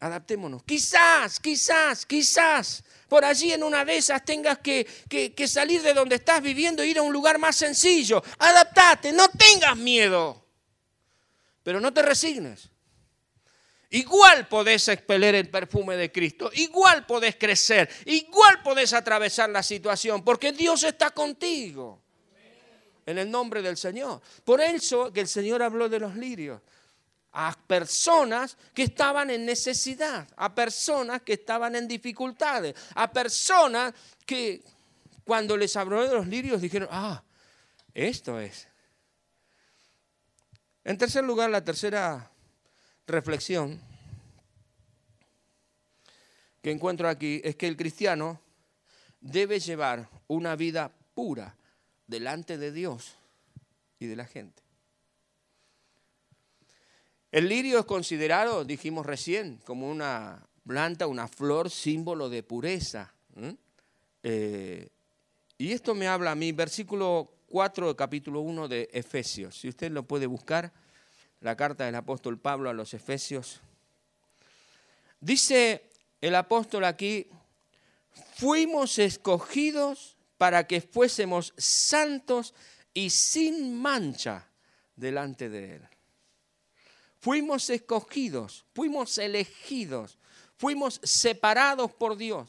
adaptémonos. 0.00 0.62
Quizás, 0.62 1.40
quizás, 1.40 2.06
quizás, 2.06 2.84
por 3.08 3.24
allí 3.24 3.52
en 3.52 3.62
una 3.62 3.84
de 3.84 3.96
esas 3.96 4.24
tengas 4.24 4.58
que, 4.58 4.86
que, 5.08 5.48
salir 5.48 5.82
de 5.82 5.94
donde 5.94 6.16
estás 6.16 6.42
viviendo 6.42 6.82
e 6.82 6.88
ir 6.88 6.98
a 6.98 7.02
un 7.02 7.12
lugar 7.12 7.38
más 7.38 7.56
sencillo. 7.56 8.22
Adaptate, 8.38 9.12
no 9.12 9.28
tengas 9.28 9.76
miedo, 9.76 10.44
pero 11.62 11.80
no 11.80 11.92
te 11.92 12.02
resignes. 12.02 12.70
Igual 13.90 14.48
podés 14.48 14.88
expeler 14.88 15.34
el 15.34 15.48
perfume 15.48 15.96
de 15.96 16.12
Cristo, 16.12 16.50
igual 16.54 17.06
podés 17.06 17.36
crecer, 17.36 17.88
igual 18.04 18.62
podés 18.62 18.92
atravesar 18.92 19.48
la 19.48 19.62
situación, 19.62 20.22
porque 20.22 20.52
Dios 20.52 20.82
está 20.82 21.10
contigo. 21.10 22.02
En 23.06 23.16
el 23.16 23.30
nombre 23.30 23.62
del 23.62 23.78
Señor. 23.78 24.20
Por 24.44 24.60
eso 24.60 25.10
que 25.10 25.20
el 25.20 25.28
Señor 25.28 25.62
habló 25.62 25.88
de 25.88 25.98
los 25.98 26.14
lirios 26.14 26.60
a 27.32 27.56
personas 27.66 28.58
que 28.74 28.82
estaban 28.82 29.30
en 29.30 29.46
necesidad, 29.46 30.28
a 30.36 30.54
personas 30.54 31.22
que 31.22 31.34
estaban 31.34 31.74
en 31.74 31.88
dificultades, 31.88 32.74
a 32.94 33.10
personas 33.10 33.94
que 34.26 34.62
cuando 35.24 35.56
les 35.56 35.74
habló 35.76 36.06
de 36.06 36.14
los 36.14 36.26
lirios 36.26 36.60
dijeron, 36.60 36.88
ah, 36.90 37.22
esto 37.94 38.38
es. 38.38 38.68
En 40.84 40.98
tercer 40.98 41.24
lugar, 41.24 41.48
la 41.48 41.64
tercera 41.64 42.30
reflexión 43.08 43.80
que 46.62 46.70
encuentro 46.70 47.08
aquí 47.08 47.40
es 47.42 47.56
que 47.56 47.66
el 47.66 47.76
cristiano 47.76 48.40
debe 49.20 49.58
llevar 49.58 50.08
una 50.28 50.54
vida 50.54 50.92
pura 51.14 51.56
delante 52.06 52.58
de 52.58 52.70
Dios 52.70 53.16
y 53.98 54.06
de 54.06 54.16
la 54.16 54.26
gente. 54.26 54.62
El 57.30 57.48
lirio 57.48 57.80
es 57.80 57.84
considerado, 57.84 58.64
dijimos 58.64 59.04
recién, 59.04 59.58
como 59.64 59.90
una 59.90 60.46
planta, 60.66 61.06
una 61.06 61.28
flor, 61.28 61.70
símbolo 61.70 62.28
de 62.28 62.42
pureza. 62.42 63.12
Eh, 64.22 64.88
y 65.58 65.72
esto 65.72 65.94
me 65.94 66.08
habla 66.08 66.32
a 66.32 66.34
mí, 66.34 66.52
versículo 66.52 67.30
4 67.48 67.96
capítulo 67.96 68.40
1 68.40 68.68
de 68.68 68.88
Efesios. 68.92 69.58
Si 69.58 69.68
usted 69.68 69.90
lo 69.90 70.04
puede 70.04 70.26
buscar, 70.26 70.72
la 71.40 71.56
carta 71.56 71.84
del 71.84 71.94
apóstol 71.94 72.38
Pablo 72.38 72.70
a 72.70 72.72
los 72.72 72.94
Efesios. 72.94 73.60
Dice 75.20 75.90
el 76.20 76.34
apóstol 76.34 76.84
aquí, 76.84 77.28
fuimos 78.34 78.98
escogidos 78.98 80.16
para 80.36 80.66
que 80.66 80.80
fuésemos 80.80 81.54
santos 81.56 82.54
y 82.94 83.10
sin 83.10 83.80
mancha 83.80 84.48
delante 84.96 85.48
de 85.48 85.76
Él. 85.76 85.88
Fuimos 87.20 87.68
escogidos, 87.70 88.64
fuimos 88.74 89.18
elegidos, 89.18 90.18
fuimos 90.56 91.00
separados 91.02 91.92
por 91.92 92.16
Dios 92.16 92.48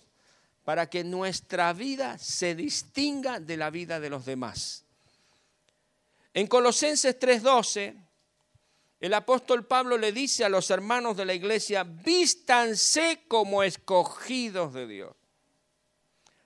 para 0.63 0.87
que 0.87 1.03
nuestra 1.03 1.73
vida 1.73 2.19
se 2.19 2.53
distinga 2.53 3.39
de 3.39 3.57
la 3.57 3.71
vida 3.71 3.99
de 3.99 4.11
los 4.11 4.25
demás. 4.25 4.85
En 6.33 6.45
Colosenses 6.45 7.17
3:12, 7.19 7.95
el 8.99 9.13
apóstol 9.13 9.65
Pablo 9.65 9.97
le 9.97 10.11
dice 10.11 10.43
a 10.43 10.49
los 10.49 10.69
hermanos 10.71 11.15
de 11.17 11.25
la 11.25 11.33
iglesia, 11.33 11.83
vístanse 11.83 13.23
como 13.27 13.63
escogidos 13.63 14.73
de 14.73 14.87
Dios. 14.87 15.15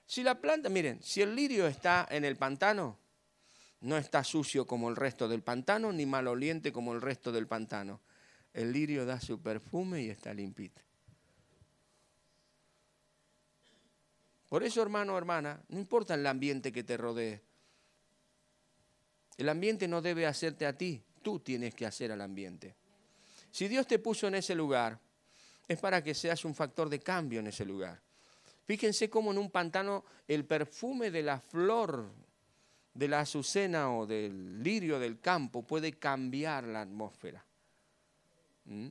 Si 0.06 0.22
la 0.22 0.40
planta, 0.40 0.68
miren, 0.68 1.02
si 1.02 1.22
el 1.22 1.34
lirio 1.34 1.66
está 1.66 2.06
en 2.10 2.24
el 2.24 2.36
pantano, 2.36 2.98
no 3.80 3.96
está 3.96 4.22
sucio 4.22 4.66
como 4.66 4.88
el 4.88 4.96
resto 4.96 5.28
del 5.28 5.42
pantano, 5.42 5.92
ni 5.92 6.06
maloliente 6.06 6.72
como 6.72 6.94
el 6.94 7.00
resto 7.00 7.32
del 7.32 7.46
pantano 7.46 8.00
el 8.54 8.72
lirio 8.72 9.04
da 9.04 9.20
su 9.20 9.42
perfume 9.42 10.02
y 10.02 10.10
está 10.10 10.32
limpito. 10.32 10.80
Por 14.48 14.62
eso, 14.62 14.80
hermano 14.80 15.14
o 15.14 15.18
hermana, 15.18 15.60
no 15.68 15.80
importa 15.80 16.14
el 16.14 16.24
ambiente 16.26 16.72
que 16.72 16.84
te 16.84 16.96
rodee. 16.96 17.42
El 19.36 19.48
ambiente 19.48 19.88
no 19.88 20.00
debe 20.00 20.26
hacerte 20.26 20.64
a 20.64 20.78
ti, 20.78 21.02
tú 21.24 21.40
tienes 21.40 21.74
que 21.74 21.86
hacer 21.86 22.12
al 22.12 22.20
ambiente. 22.20 22.76
Si 23.50 23.66
Dios 23.66 23.88
te 23.88 23.98
puso 23.98 24.28
en 24.28 24.36
ese 24.36 24.54
lugar, 24.54 25.00
es 25.66 25.78
para 25.80 26.04
que 26.04 26.14
seas 26.14 26.44
un 26.44 26.54
factor 26.54 26.88
de 26.88 27.00
cambio 27.00 27.40
en 27.40 27.48
ese 27.48 27.64
lugar. 27.64 28.00
Fíjense 28.64 29.10
cómo 29.10 29.32
en 29.32 29.38
un 29.38 29.50
pantano 29.50 30.04
el 30.28 30.44
perfume 30.44 31.10
de 31.10 31.22
la 31.22 31.40
flor 31.40 32.12
de 32.94 33.08
la 33.08 33.20
azucena 33.20 33.92
o 33.92 34.06
del 34.06 34.62
lirio 34.62 35.00
del 35.00 35.20
campo 35.20 35.62
puede 35.62 35.94
cambiar 35.94 36.64
la 36.64 36.82
atmósfera. 36.82 37.44
¿Mm? 38.66 38.86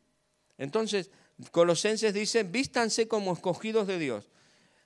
Entonces, 0.57 1.09
Colosenses 1.51 2.13
dice, 2.13 2.43
vístanse 2.43 3.07
como 3.07 3.33
escogidos 3.33 3.87
de 3.87 3.97
Dios, 3.97 4.29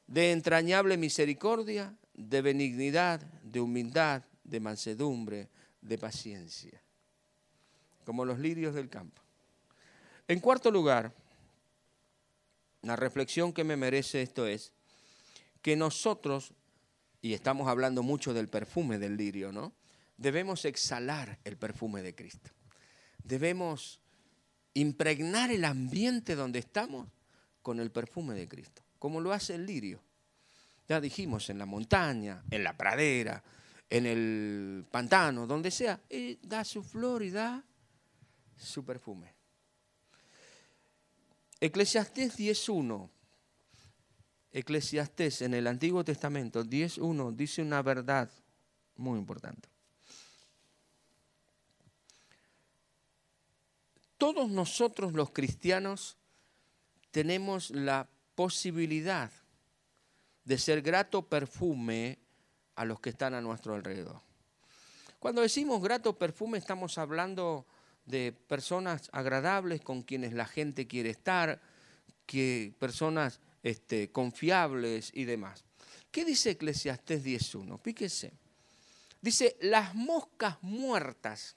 de 0.05 0.31
entrañable 0.31 0.97
misericordia, 0.97 1.95
de 2.13 2.41
benignidad, 2.41 3.21
de 3.43 3.59
humildad, 3.59 4.23
de 4.43 4.59
mansedumbre, 4.59 5.49
de 5.81 5.97
paciencia, 5.97 6.81
como 8.07 8.23
los 8.23 8.39
lirios 8.39 8.73
del 8.73 8.87
campo. 8.87 9.21
En 10.29 10.39
cuarto 10.39 10.71
lugar, 10.71 11.13
la 12.83 12.95
reflexión 12.95 13.51
que 13.51 13.65
me 13.65 13.75
merece 13.75 14.21
esto 14.21 14.47
es 14.47 14.71
que 15.61 15.75
nosotros, 15.75 16.53
y 17.21 17.33
estamos 17.33 17.67
hablando 17.67 18.03
mucho 18.03 18.33
del 18.33 18.47
perfume 18.47 18.97
del 18.97 19.17
lirio, 19.17 19.51
¿no? 19.51 19.73
Debemos 20.15 20.63
exhalar 20.63 21.37
el 21.43 21.57
perfume 21.57 22.01
de 22.01 22.15
Cristo. 22.15 22.49
Debemos 23.25 23.99
impregnar 24.73 25.51
el 25.51 25.65
ambiente 25.65 26.35
donde 26.35 26.59
estamos 26.59 27.09
con 27.61 27.81
el 27.81 27.91
perfume 27.91 28.35
de 28.35 28.47
Cristo, 28.47 28.83
como 28.99 29.19
lo 29.19 29.33
hace 29.33 29.55
el 29.55 29.65
lirio. 29.65 30.01
Ya 30.87 31.01
dijimos, 31.01 31.49
en 31.49 31.59
la 31.59 31.65
montaña, 31.65 32.41
en 32.51 32.63
la 32.63 32.77
pradera, 32.77 33.43
en 33.89 34.05
el 34.05 34.85
pantano, 34.89 35.45
donde 35.45 35.71
sea, 35.71 35.99
da 36.43 36.63
su 36.63 36.81
flor 36.83 37.21
y 37.21 37.31
da 37.31 37.65
su 38.57 38.83
perfume. 38.85 39.33
Eclesiastés 41.59 42.37
10.1. 42.37 43.09
Eclesiastés 44.51 45.41
en 45.41 45.53
el 45.53 45.67
Antiguo 45.67 46.03
Testamento 46.03 46.63
10.1 46.63 47.35
dice 47.35 47.61
una 47.61 47.81
verdad 47.81 48.31
muy 48.95 49.17
importante. 49.19 49.69
Todos 54.17 54.49
nosotros 54.49 55.13
los 55.13 55.31
cristianos 55.31 56.17
tenemos 57.11 57.69
la 57.69 58.09
posibilidad 58.35 59.31
de 60.43 60.57
ser 60.57 60.81
grato 60.81 61.27
perfume 61.27 62.19
a 62.75 62.85
los 62.85 62.99
que 62.99 63.09
están 63.09 63.33
a 63.33 63.41
nuestro 63.41 63.75
alrededor. 63.75 64.21
Cuando 65.19 65.41
decimos 65.41 65.81
grato 65.81 66.17
perfume 66.17 66.57
estamos 66.57 66.97
hablando 66.97 67.65
de 68.07 68.31
personas 68.31 69.09
agradables 69.11 69.81
con 69.81 70.01
quienes 70.01 70.33
la 70.33 70.45
gente 70.45 70.87
quiere 70.87 71.09
estar, 71.09 71.61
que 72.25 72.73
personas 72.79 73.39
este, 73.63 74.11
confiables 74.11 75.11
y 75.13 75.25
demás. 75.25 75.63
¿Qué 76.09 76.25
dice 76.25 76.51
Eclesiastés 76.51 77.23
10.1? 77.23 77.81
Píquese. 77.81 78.33
Dice, 79.21 79.57
las 79.61 79.93
moscas 79.93 80.57
muertas 80.61 81.55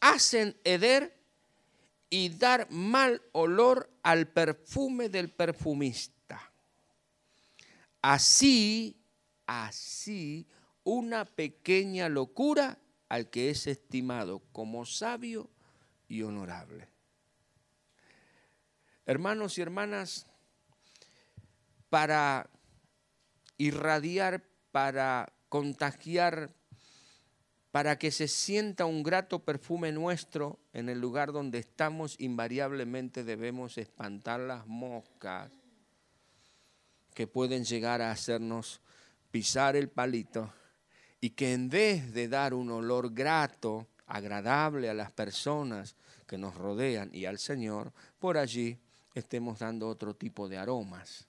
hacen 0.00 0.56
heder 0.64 1.16
y 2.10 2.28
dar 2.28 2.70
mal 2.70 3.22
olor 3.32 3.90
al 4.02 4.28
perfume 4.28 5.08
del 5.08 5.30
perfumista. 5.30 6.52
Así, 8.02 8.96
así, 9.46 10.46
una 10.82 11.24
pequeña 11.24 12.10
locura 12.10 12.78
al 13.08 13.30
que 13.30 13.50
es 13.50 13.66
estimado 13.66 14.42
como 14.52 14.84
sabio 14.86 15.50
y 16.08 16.22
honorable. 16.22 16.88
Hermanos 19.06 19.58
y 19.58 19.62
hermanas, 19.62 20.26
para 21.90 22.48
irradiar, 23.58 24.42
para 24.72 25.32
contagiar, 25.48 26.54
para 27.70 27.98
que 27.98 28.10
se 28.10 28.28
sienta 28.28 28.86
un 28.86 29.02
grato 29.02 29.44
perfume 29.44 29.92
nuestro 29.92 30.58
en 30.72 30.88
el 30.88 31.00
lugar 31.00 31.32
donde 31.32 31.58
estamos, 31.58 32.16
invariablemente 32.18 33.24
debemos 33.24 33.78
espantar 33.78 34.40
las 34.40 34.66
moscas 34.66 35.52
que 37.14 37.26
pueden 37.26 37.64
llegar 37.64 38.00
a 38.00 38.10
hacernos 38.10 38.80
pisar 39.30 39.76
el 39.76 39.88
palito 39.88 40.52
y 41.24 41.30
que 41.30 41.54
en 41.54 41.70
vez 41.70 42.12
de 42.12 42.28
dar 42.28 42.52
un 42.52 42.70
olor 42.70 43.14
grato, 43.14 43.86
agradable 44.08 44.90
a 44.90 44.92
las 44.92 45.10
personas 45.10 45.96
que 46.26 46.36
nos 46.36 46.54
rodean 46.54 47.08
y 47.14 47.24
al 47.24 47.38
Señor, 47.38 47.94
por 48.18 48.36
allí 48.36 48.78
estemos 49.14 49.60
dando 49.60 49.88
otro 49.88 50.14
tipo 50.14 50.50
de 50.50 50.58
aromas 50.58 51.26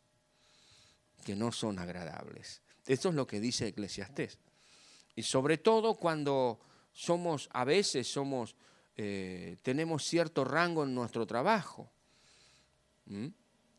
que 1.23 1.33
no 1.33 1.49
son 1.53 1.79
agradables. 1.79 2.61
Esto 2.85 3.07
es 3.07 3.15
lo 3.15 3.25
que 3.25 3.39
dice 3.39 3.69
Eclesiastés. 3.69 4.37
Y 5.15 5.23
sobre 5.23 5.59
todo 5.59 5.95
cuando 5.95 6.59
somos, 6.91 7.47
a 7.53 7.63
veces 7.63 8.05
somos, 8.05 8.57
eh, 8.97 9.55
tenemos 9.61 10.03
cierto 10.03 10.43
rango 10.43 10.83
en 10.83 10.93
nuestro 10.93 11.25
trabajo. 11.25 11.89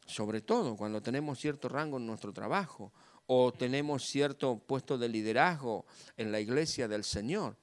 Sobre 0.07 0.41
todo 0.41 0.77
cuando 0.79 1.03
tenemos 1.03 1.39
cierto 1.39 1.69
rango 1.69 1.99
en 1.99 2.07
nuestro 2.07 2.33
trabajo 2.33 2.91
o 3.27 3.53
tenemos 3.53 4.05
cierto 4.05 4.59
puesto 4.59 4.99
de 4.99 5.09
liderazgo 5.09 5.85
en 6.17 6.33
la 6.33 6.41
iglesia 6.41 6.89
del 6.89 7.05
Señor. 7.05 7.57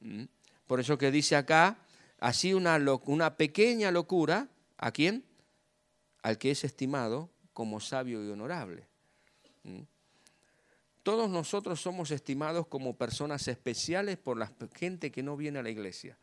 ¿Mm? 0.00 0.24
Por 0.66 0.80
eso 0.80 0.96
que 0.96 1.10
dice 1.10 1.36
acá, 1.36 1.78
así 2.20 2.54
una, 2.54 3.36
pequeña 3.36 3.90
locura, 3.90 4.48
¿a 4.76 4.92
quién? 4.92 5.24
Al 6.22 6.38
que 6.38 6.50
es 6.50 6.64
estimado 6.64 7.30
como 7.52 7.80
sabio 7.80 8.24
y 8.24 8.30
honorable. 8.30 8.86
¿Mm? 9.64 9.80
Todos 11.02 11.28
nosotros 11.30 11.80
somos 11.80 12.10
estimados 12.10 12.66
como 12.66 12.96
personas 12.96 13.48
especiales 13.48 14.18
por 14.18 14.36
la 14.36 14.52
gente 14.74 15.10
que 15.10 15.22
no 15.22 15.36
viene 15.36 15.58
a 15.58 15.62
la 15.62 15.70
iglesia. 15.70 16.18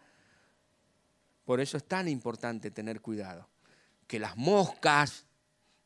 Por 1.43 1.59
eso 1.59 1.77
es 1.77 1.83
tan 1.83 2.07
importante 2.07 2.71
tener 2.71 3.01
cuidado, 3.01 3.49
que 4.07 4.19
las 4.19 4.37
moscas 4.37 5.25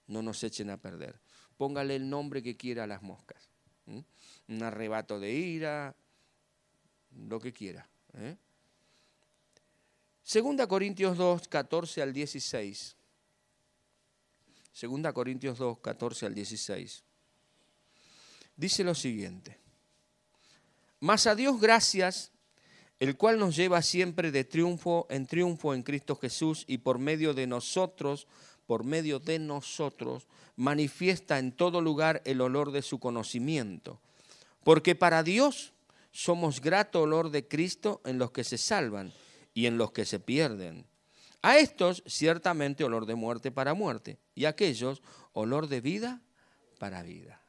no 0.07 0.21
nos 0.21 0.43
echen 0.43 0.69
a 0.69 0.77
perder 0.77 1.19
póngale 1.59 1.97
el 1.97 2.09
nombre 2.09 2.41
que 2.41 2.55
quiera 2.55 2.85
a 2.85 2.87
las 2.87 3.01
moscas. 3.01 3.49
Un 3.85 4.63
arrebato 4.63 5.19
de 5.19 5.33
ira, 5.33 5.93
lo 7.27 7.37
que 7.41 7.51
quiera. 7.51 7.85
¿eh? 8.13 8.37
Segunda 10.23 10.67
Corintios 10.67 11.17
2, 11.17 11.49
14 11.49 12.01
al 12.01 12.13
16. 12.13 12.95
Segunda 14.71 15.11
Corintios 15.11 15.57
2, 15.57 15.79
14 15.79 16.27
al 16.27 16.33
16. 16.33 17.03
Dice 18.55 18.83
lo 18.85 18.95
siguiente. 18.95 19.57
Mas 21.01 21.27
a 21.27 21.35
Dios 21.35 21.59
gracias, 21.59 22.31
el 23.01 23.17
cual 23.17 23.37
nos 23.37 23.57
lleva 23.57 23.81
siempre 23.81 24.31
de 24.31 24.45
triunfo 24.45 25.07
en 25.09 25.27
triunfo 25.27 25.73
en 25.73 25.83
Cristo 25.83 26.15
Jesús 26.15 26.63
y 26.67 26.77
por 26.77 26.99
medio 26.99 27.33
de 27.33 27.47
nosotros 27.47 28.27
por 28.69 28.83
medio 28.83 29.17
de 29.17 29.39
nosotros, 29.39 30.27
manifiesta 30.55 31.39
en 31.39 31.53
todo 31.53 31.81
lugar 31.81 32.21
el 32.23 32.39
olor 32.39 32.71
de 32.71 32.83
su 32.83 32.99
conocimiento. 32.99 33.99
Porque 34.63 34.93
para 34.93 35.23
Dios 35.23 35.73
somos 36.11 36.61
grato 36.61 37.01
olor 37.01 37.31
de 37.31 37.47
Cristo 37.47 37.99
en 38.05 38.19
los 38.19 38.29
que 38.29 38.43
se 38.43 38.59
salvan 38.59 39.11
y 39.55 39.65
en 39.65 39.79
los 39.79 39.91
que 39.91 40.05
se 40.05 40.19
pierden. 40.19 40.85
A 41.41 41.57
estos 41.57 42.03
ciertamente 42.05 42.83
olor 42.83 43.07
de 43.07 43.15
muerte 43.15 43.49
para 43.49 43.73
muerte 43.73 44.19
y 44.35 44.45
a 44.45 44.49
aquellos 44.49 45.01
olor 45.33 45.65
de 45.65 45.81
vida 45.81 46.21
para 46.77 47.01
vida. 47.01 47.41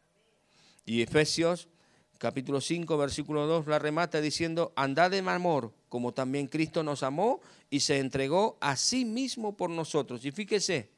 Y 0.87 1.03
Efesios 1.03 1.69
capítulo 2.17 2.63
5 2.63 2.97
versículo 2.97 3.47
2 3.47 3.67
la 3.67 3.79
remata 3.79 4.23
diciendo, 4.23 4.73
andad 4.75 5.13
en 5.13 5.29
amor 5.29 5.75
como 5.91 6.15
también 6.15 6.47
Cristo 6.47 6.83
nos 6.83 7.03
amó 7.03 7.43
y 7.69 7.81
se 7.81 7.99
entregó 7.99 8.57
a 8.63 8.75
sí 8.77 9.05
mismo 9.05 9.55
por 9.55 9.69
nosotros. 9.69 10.25
Y 10.25 10.31
fíjese, 10.31 10.89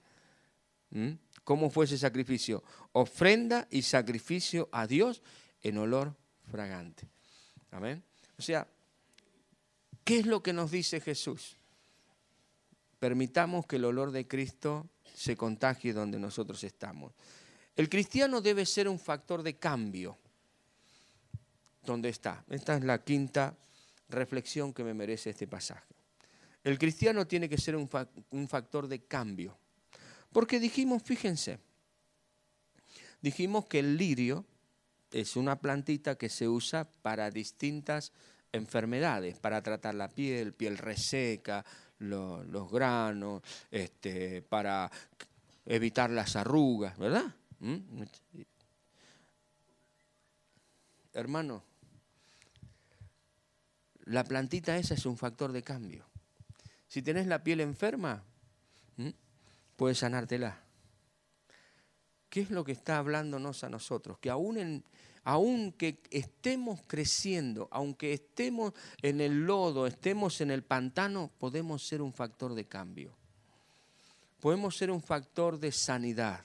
¿Mm? 0.93 1.13
¿Cómo 1.45 1.71
fue 1.71 1.87
ese 1.87 1.99
sacrificio? 1.99 2.63
Ofrenda 2.93 3.67
y 3.71 3.83
sacrificio 3.83 4.69
a 4.73 4.87
Dios 4.87 5.23
en 5.63 5.79
olor 5.79 6.15
fragante. 6.51 7.09
Amén. 7.71 8.03
O 8.39 8.43
sea, 8.43 8.67
¿qué 10.05 10.21
es 10.21 10.27
lo 10.27 10.43
que 10.43 10.53
nos 10.53 10.71
dice 10.71 11.01
Jesús? 11.01 11.57
Permitamos 12.99 13.67
que 13.67 13.77
el 13.77 13.85
olor 13.87 14.13
de 14.13 14.29
Cristo 14.29 14.89
se 15.15 15.37
contagie 15.37 15.93
donde 15.93 16.21
nosotros 16.21 16.63
estamos. 16.63 17.13
El 17.75 17.89
cristiano 17.89 18.41
debe 18.41 18.67
ser 18.67 18.87
un 18.87 18.99
factor 18.99 19.43
de 19.43 19.57
cambio. 19.57 20.19
¿Dónde 21.85 22.11
está? 22.11 22.45
Esta 22.49 22.77
es 22.77 22.85
la 22.85 23.03
quinta 23.03 23.57
reflexión 24.09 24.73
que 24.73 24.85
me 24.85 24.95
merece 24.95 25.31
este 25.31 25.49
pasaje. 25.49 25.95
El 26.63 26.79
cristiano 26.79 27.27
tiene 27.27 27.49
que 27.49 27.59
ser 27.59 27.75
un, 27.75 27.91
un 28.31 28.49
factor 28.49 28.87
de 28.87 29.01
cambio. 29.01 29.59
Porque 30.33 30.59
dijimos, 30.59 31.03
fíjense, 31.03 31.59
dijimos 33.21 33.67
que 33.67 33.81
el 33.81 33.97
lirio 33.97 34.45
es 35.11 35.37
una 35.37 35.61
plantita 35.61 36.17
que 36.17 36.29
se 36.29 36.49
usa 36.49 36.91
para 37.03 37.31
distintas 37.31 38.13
enfermedades, 38.53 39.39
para 39.39 39.63
tratar 39.63 39.95
la 39.95 40.09
piel, 40.09 40.55
piel 40.55 40.79
reseca, 40.79 41.65
los 41.99 42.71
granos, 42.71 43.43
este, 43.71 44.43
para 44.43 44.91
evitar 45.65 46.11
las 46.11 46.35
arrugas, 46.37 46.99
¿verdad? 46.99 47.35
¿Mm? 47.61 48.03
Hermano, 51.13 51.63
la 54.05 54.25
plantita 54.25 54.77
esa 54.79 54.95
es 54.95 55.07
un 55.07 55.17
factor 55.17 55.53
de 55.53 55.63
cambio. 55.63 56.07
Si 56.89 57.03
tenés 57.03 57.27
la 57.27 57.43
piel 57.43 57.61
enferma, 57.61 58.25
puede 59.77 59.95
sanártela. 59.95 60.63
¿Qué 62.29 62.41
es 62.41 62.51
lo 62.51 62.65
que 62.65 62.73
está 62.73 62.99
hablándonos 62.99 63.63
a 63.63 63.69
nosotros? 63.69 64.19
Que 64.19 64.31
aún 64.31 64.57
en, 64.57 64.85
aunque 65.25 66.01
estemos 66.11 66.81
creciendo, 66.87 67.69
aunque 67.71 68.13
estemos 68.13 68.73
en 69.03 69.21
el 69.21 69.45
lodo, 69.45 69.87
estemos 69.87 70.41
en 70.41 70.51
el 70.51 70.63
pantano, 70.63 71.31
podemos 71.39 71.87
ser 71.87 72.03
un 72.03 72.13
factor 72.13 72.55
de 72.55 72.65
cambio. 72.67 73.15
Podemos 74.41 74.77
ser 74.77 74.91
un 74.91 75.03
factor 75.03 75.61
de 75.61 75.71
sanidad. 75.71 76.45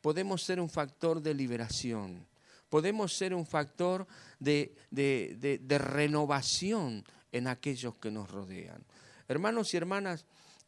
Podemos 0.00 0.42
ser 0.42 0.60
un 0.60 0.70
factor 0.70 1.20
de 1.20 1.34
liberación. 1.34 2.26
Podemos 2.68 3.12
ser 3.12 3.34
un 3.34 3.46
factor 3.46 4.06
de, 4.38 4.74
de 4.90 5.78
renovación 5.78 7.04
en 7.32 7.48
aquellos 7.48 7.96
que 7.96 8.10
nos 8.10 8.30
rodean. 8.30 8.84
Hermanos 9.28 9.74
y 9.74 9.76
hermanas, 9.76 10.24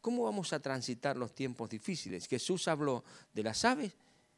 ¿Cómo 0.07 0.23
vamos 0.23 0.53
a 0.53 0.61
transitar 0.61 1.17
los 1.17 1.35
tiempos 1.35 1.69
difíciles? 1.69 2.29
Jesús 2.29 2.69
habló 2.69 3.03
de 3.33 3.43
las 3.43 3.65
aves 3.65 3.91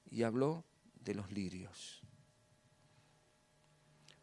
y 0.10 0.24
habló 0.24 0.66
de 1.00 1.14
los 1.14 1.32
lirios. 1.32 2.02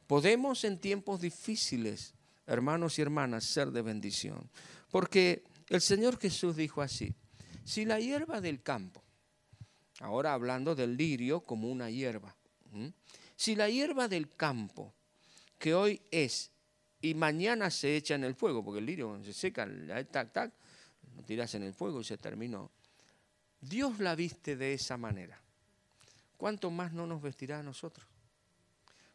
Podemos 0.09 0.64
en 0.64 0.80
tiempos 0.80 1.20
difíciles 1.20 2.14
hermanos 2.47 2.99
y 2.99 3.03
hermanas, 3.03 3.44
ser 3.44 3.70
de 3.70 3.80
bendición. 3.82 4.51
Porque 4.90 5.44
el 5.68 5.80
Señor 5.80 6.18
Jesús 6.18 6.57
dijo 6.57 6.82
así, 6.82 7.14
si 7.64 7.84
la 7.84 8.01
hierba 8.01 8.40
del 8.40 8.61
campo, 8.61 9.05
ahora 10.01 10.32
hablando 10.32 10.74
del 10.74 10.97
lirio 10.97 11.42
como 11.42 11.70
una 11.70 11.88
hierba, 11.90 12.34
si 13.36 13.55
la 13.55 13.70
hierba 13.70 14.09
del 14.09 14.34
campo, 14.34 14.92
que 15.61 15.74
hoy 15.74 16.03
es 16.11 16.51
y 17.01 17.14
mañana 17.14 17.70
se 17.70 17.94
echa 17.94 18.16
en 18.16 18.24
el 18.24 18.34
fuego, 18.34 18.64
porque 18.64 18.80
el 18.80 18.86
lirio 18.86 19.22
se 19.22 19.32
seca, 19.32 19.68
tac, 20.11 20.32
tac, 20.32 20.53
lo 21.15 21.23
tiras 21.23 21.55
en 21.55 21.63
el 21.63 21.75
fuego 21.75 22.01
y 22.01 22.05
se 22.05 22.19
terminó. 22.19 22.71
Dios 23.61 23.99
la 23.99 24.15
viste 24.15 24.57
de 24.57 24.75
esa 24.75 24.97
manera. 24.97 25.41
¿Cuánto 26.37 26.71
más 26.71 26.93
no 26.93 27.07
nos 27.07 27.23
vestirá 27.23 27.61
a 27.61 27.63
nosotros? 27.63 28.07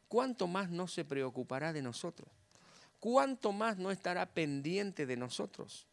¿Cuánto 0.07 0.47
más 0.47 0.69
no 0.69 0.87
se 0.87 1.05
preocupará 1.05 1.71
de 1.71 1.81
nosotros? 1.81 2.29
¿Cuánto 2.99 3.51
más 3.51 3.77
no 3.77 3.91
estará 3.91 4.25
pendiente 4.25 5.05
de 5.05 5.17
nosotros? 5.17 5.87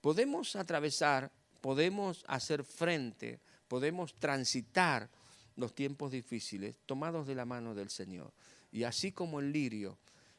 Podemos 0.00 0.54
atravesar, 0.54 1.30
podemos 1.60 2.24
hacer 2.28 2.62
frente, 2.62 3.40
podemos 3.66 4.14
transitar 4.14 5.08
los 5.56 5.74
tiempos 5.74 6.12
difíciles 6.12 6.76
tomados 6.86 7.26
de 7.26 7.34
la 7.34 7.44
mano 7.44 7.74
del 7.74 7.90
Señor. 7.90 8.32
Y 8.70 8.84
así 8.84 9.10
como 9.12 9.40
el 9.40 9.50
lirio, 9.52 9.98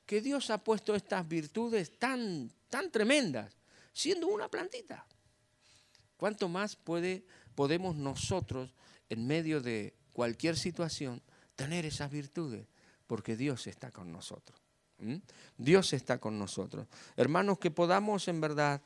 que 0.10 0.22
Dios 0.22 0.50
ha 0.50 0.58
puesto 0.58 0.96
estas 0.96 1.28
virtudes 1.28 2.00
tan, 2.00 2.52
tan 2.68 2.90
tremendas, 2.90 3.56
siendo 3.94 4.26
una 4.26 4.50
plantita. 4.50 5.06
¿Cuánto 6.18 6.50
más 6.50 6.76
puede, 6.76 7.24
podemos 7.54 7.96
nosotros, 7.96 8.74
en 9.08 9.28
medio 9.28 9.62
de 9.62 9.94
cualquier 10.12 10.58
situación, 10.58 11.22
tener 11.56 11.86
esas 11.86 12.10
virtudes? 12.10 12.66
Porque 13.06 13.38
Dios 13.38 13.68
está 13.68 13.92
con 13.92 14.12
nosotros. 14.12 14.60
Dios 15.60 15.94
está 15.94 16.18
con 16.18 16.40
nosotros. 16.40 16.88
Hermanos, 17.16 17.60
que 17.60 17.70
podamos 17.70 18.28
en 18.28 18.42
verdad 18.42 18.82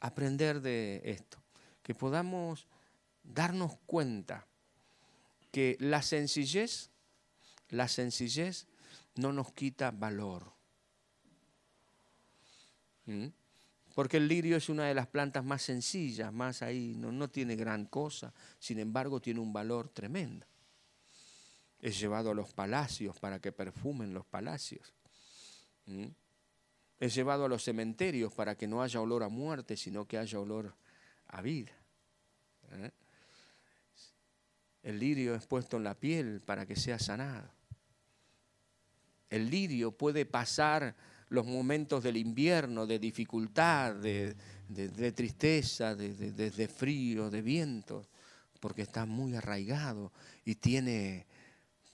aprender 0.00 0.60
de 0.60 1.02
esto, 1.04 1.40
que 1.84 1.94
podamos 1.94 2.66
darnos 3.22 3.78
cuenta 3.86 4.44
que 5.52 5.76
la 5.78 6.02
sencillez, 6.02 6.90
la 7.68 7.86
sencillez 7.86 8.66
no 9.18 9.32
nos 9.32 9.52
quita 9.52 9.90
valor. 9.90 10.52
¿Mm? 13.06 13.26
Porque 13.94 14.18
el 14.18 14.28
lirio 14.28 14.56
es 14.56 14.68
una 14.68 14.84
de 14.84 14.94
las 14.94 15.08
plantas 15.08 15.44
más 15.44 15.62
sencillas, 15.62 16.32
más 16.32 16.62
ahí, 16.62 16.94
no, 16.96 17.28
tiene 17.28 17.56
gran 17.56 17.86
cosa, 17.86 18.32
sin 18.60 18.78
embargo 18.78 19.20
tiene 19.20 19.40
un 19.40 19.52
valor 19.52 19.88
tremendo. 19.88 20.46
Es 21.80 21.98
llevado 21.98 22.30
a 22.30 22.34
los 22.34 22.52
palacios 22.52 23.18
para 23.18 23.40
que 23.40 23.50
perfumen 23.50 24.14
los 24.14 24.24
palacios. 24.24 24.94
¿Mm? 25.86 26.06
Es 27.00 27.14
llevado 27.14 27.46
a 27.46 27.48
los 27.48 27.64
cementerios 27.64 28.32
para 28.32 28.56
que 28.56 28.68
no 28.68 28.82
haya 28.82 29.00
olor 29.00 29.24
a 29.24 29.28
muerte, 29.28 29.76
sino 29.76 30.06
que 30.06 30.18
haya 30.18 30.38
olor 30.38 30.76
a 31.26 31.42
vida. 31.42 31.72
¿Eh? 32.70 32.90
El 34.84 35.00
lirio 35.00 35.34
es 35.34 35.44
puesto 35.46 35.76
en 35.76 35.84
la 35.84 35.94
piel 35.94 36.40
para 36.40 36.66
que 36.66 36.76
sea 36.76 37.00
sanado. 37.00 37.57
El 39.30 39.50
lirio 39.50 39.92
puede 39.92 40.24
pasar 40.24 40.94
los 41.28 41.46
momentos 41.46 42.02
del 42.02 42.16
invierno, 42.16 42.86
de 42.86 42.98
dificultad, 42.98 43.94
de, 43.94 44.34
tristeza, 45.14 45.94
de, 45.94 46.68
frío, 46.68 47.30
de 47.30 47.42
viento, 47.42 48.06
porque 48.60 48.82
está 48.82 49.04
muy 49.04 49.34
arraigado 49.34 50.12
y 50.44 50.54
tiene 50.54 51.26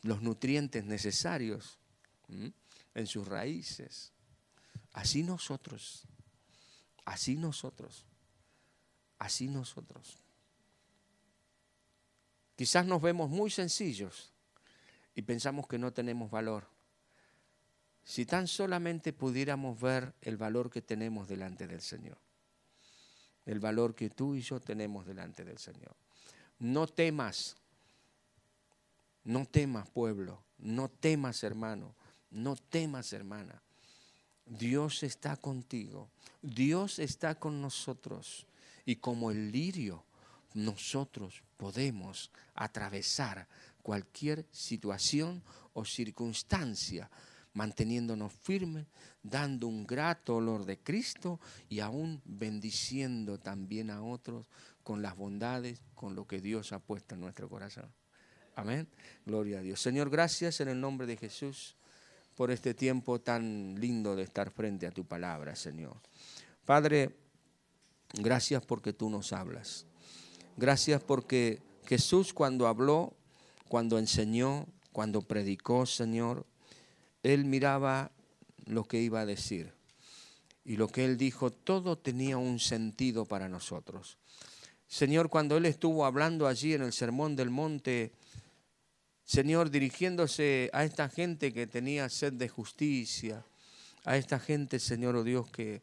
los 0.03 0.23
nutrientes 0.23 0.85
necesarios 0.85 1.79
en 2.95 3.07
sus 3.07 3.27
raíces. 3.27 4.13
Así 4.93 5.25
nosotros, 5.25 6.07
así 7.05 7.37
nosotros, 7.37 8.07
así 9.19 9.49
nosotros. 9.49 10.21
Quizás 12.55 12.87
nos 12.87 13.03
vemos 13.03 13.29
muy 13.29 13.51
sencillos 13.51 14.33
y 15.17 15.23
pensamos 15.23 15.67
que 15.67 15.79
no 15.79 15.93
tenemos 15.93 16.31
valor. 16.31 16.74
Si 18.05 18.27
tan 18.27 18.47
solamente 18.47 19.13
pudiéramos 19.13 19.81
ver 19.81 20.15
el 20.21 20.37
valor 20.37 20.71
que 20.71 20.83
tenemos 20.83 21.27
delante 21.27 21.67
del 21.67 21.81
Señor, 21.81 22.19
el 23.47 23.61
valor 23.61 23.95
que 23.95 24.11
tú 24.11 24.35
y 24.35 24.43
yo 24.43 24.61
tenemos 24.61 25.07
delante 25.07 25.45
del 25.45 25.59
Señor. 25.59 25.97
No 26.59 26.87
temas, 26.87 27.57
no 29.25 29.47
temas 29.47 29.89
pueblo, 29.89 30.43
no 30.59 30.89
temas 30.89 31.43
hermano, 31.43 31.95
no 32.31 32.57
temas 32.57 33.13
hermana. 33.13 33.63
Dios 34.47 35.03
está 35.03 35.37
contigo, 35.37 36.11
Dios 36.43 36.99
está 36.99 37.35
con 37.35 37.63
nosotros 37.63 38.47
y 38.85 38.97
como 38.97 39.31
el 39.31 39.51
lirio 39.51 40.05
nosotros 40.53 41.43
podemos 41.57 42.31
atravesar 42.55 43.49
cualquier 43.83 44.47
situación 44.51 45.43
o 45.73 45.85
circunstancia 45.85 47.11
manteniéndonos 47.55 48.33
firmes, 48.33 48.87
dando 49.23 49.69
un 49.69 49.87
grato 49.87 50.37
olor 50.37 50.67
de 50.67 50.79
Cristo 50.79 51.41
y 51.69 51.81
aún 51.81 52.21
bendiciendo 52.25 53.39
también 53.39 53.91
a 53.91 54.03
otros 54.03 54.47
con 54.83 55.01
las 55.01 55.17
bondades, 55.17 55.81
con 55.95 56.15
lo 56.15 56.27
que 56.27 56.41
Dios 56.41 56.73
ha 56.73 56.79
puesto 56.79 57.15
en 57.15 57.23
nuestro 57.23 57.49
corazón. 57.49 57.91
Amén. 58.57 58.87
Gloria 59.25 59.59
a 59.59 59.63
Dios. 59.63 59.81
Señor, 59.81 60.11
gracias 60.11 60.61
en 60.61 60.69
el 60.69 60.81
nombre 60.81 61.07
de 61.07 61.17
Jesús 61.17 61.77
por 62.37 62.51
este 62.51 62.75
tiempo 62.75 63.21
tan 63.21 63.77
lindo 63.81 64.15
de 64.15 64.25
estar 64.25 64.51
frente 64.51 64.87
a 64.87 64.91
tu 64.91 65.05
palabra, 65.05 65.57
Señor. 65.57 65.97
Padre, 66.65 67.17
gracias 68.13 68.65
porque 68.65 68.93
tú 68.93 69.11
nos 69.11 69.33
hablas. 69.33 69.87
Gracias 70.57 71.03
porque 71.03 71.63
Jesús 71.87 72.33
cuando 72.33 72.67
habló, 72.67 73.15
cuando 73.69 73.99
enseñó, 73.99 74.67
cuando 74.93 75.23
predicó, 75.23 75.87
Señor, 75.87 76.47
Él 77.25 77.45
miraba 77.45 78.13
lo 78.67 78.85
que 78.85 79.01
iba 79.01 79.23
a 79.23 79.27
decir. 79.27 79.73
Y 80.65 80.77
lo 80.77 80.89
que 80.89 81.05
Él 81.05 81.17
dijo, 81.17 81.51
todo 81.51 81.99
tenía 81.99 82.39
un 82.39 82.61
sentido 82.61 83.25
para 83.25 83.49
nosotros. 83.49 84.19
Señor, 84.87 85.29
cuando 85.29 85.57
Él 85.57 85.67
estuvo 85.67 86.05
hablando 86.05 86.47
allí 86.47 86.75
en 86.75 86.83
el 86.83 86.93
Sermón 86.93 87.35
del 87.35 87.51
Monte, 87.51 88.13
Señor, 89.25 89.71
dirigiéndose 89.71 90.71
a 90.75 90.85
esta 90.85 91.09
gente 91.09 91.53
que 91.53 91.67
tenía 91.67 92.09
sed 92.11 92.35
de 92.35 92.49
justicia, 92.49 93.45
a 94.05 94.19
esta 94.19 94.39
gente, 94.39 94.79
Señor, 94.79 95.17
oh 95.17 95.25
Dios, 95.25 95.51
que, 95.51 95.83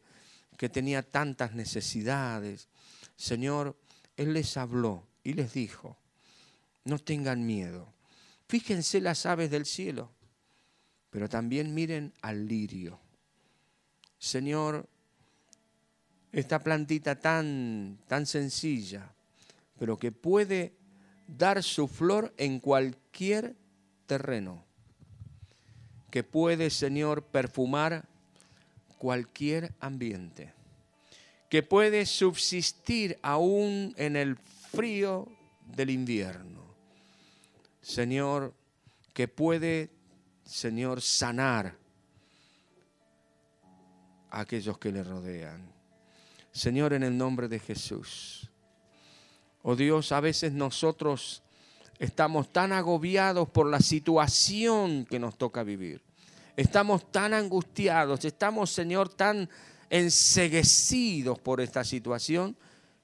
que 0.56 0.68
tenía 0.68 1.02
tantas 1.02 1.52
necesidades. 1.54 2.68
Señor, 3.16 3.76
él 4.16 4.32
les 4.32 4.56
habló 4.56 5.08
y 5.24 5.32
les 5.32 5.52
dijo, 5.54 5.96
no 6.84 7.00
tengan 7.00 7.44
miedo. 7.44 7.92
Fíjense 8.48 9.00
las 9.00 9.26
aves 9.26 9.50
del 9.50 9.66
cielo, 9.66 10.11
pero 11.12 11.28
también 11.28 11.72
miren 11.72 12.12
al 12.22 12.48
lirio. 12.48 12.98
Señor, 14.18 14.88
esta 16.32 16.58
plantita 16.58 17.20
tan, 17.20 18.00
tan 18.08 18.26
sencilla, 18.26 19.12
pero 19.78 19.96
que 19.96 20.10
puede 20.10 20.72
dar 21.28 21.62
su 21.62 21.86
flor 21.86 22.34
en 22.36 22.58
cualquier 22.58 23.54
terreno, 24.06 24.64
que 26.10 26.24
puede, 26.24 26.70
Señor, 26.70 27.22
perfumar 27.22 28.08
cualquier 28.98 29.72
ambiente 29.78 30.52
que 31.52 31.62
puede 31.62 32.06
subsistir 32.06 33.18
aún 33.20 33.92
en 33.98 34.16
el 34.16 34.36
frío 34.36 35.28
del 35.76 35.90
invierno. 35.90 36.64
Señor, 37.82 38.54
que 39.12 39.28
puede, 39.28 39.90
Señor, 40.52 41.00
sanar 41.00 41.74
a 44.28 44.40
aquellos 44.40 44.76
que 44.76 44.92
le 44.92 45.02
rodean. 45.02 45.72
Señor, 46.52 46.92
en 46.92 47.04
el 47.04 47.16
nombre 47.16 47.48
de 47.48 47.58
Jesús. 47.58 48.50
Oh 49.62 49.74
Dios, 49.74 50.12
a 50.12 50.20
veces 50.20 50.52
nosotros 50.52 51.42
estamos 51.98 52.52
tan 52.52 52.72
agobiados 52.72 53.48
por 53.48 53.66
la 53.66 53.80
situación 53.80 55.06
que 55.06 55.18
nos 55.18 55.38
toca 55.38 55.62
vivir. 55.62 56.02
Estamos 56.54 57.10
tan 57.10 57.32
angustiados, 57.32 58.22
estamos, 58.26 58.70
Señor, 58.70 59.08
tan 59.08 59.48
enseguecidos 59.88 61.38
por 61.38 61.62
esta 61.62 61.82
situación 61.82 62.58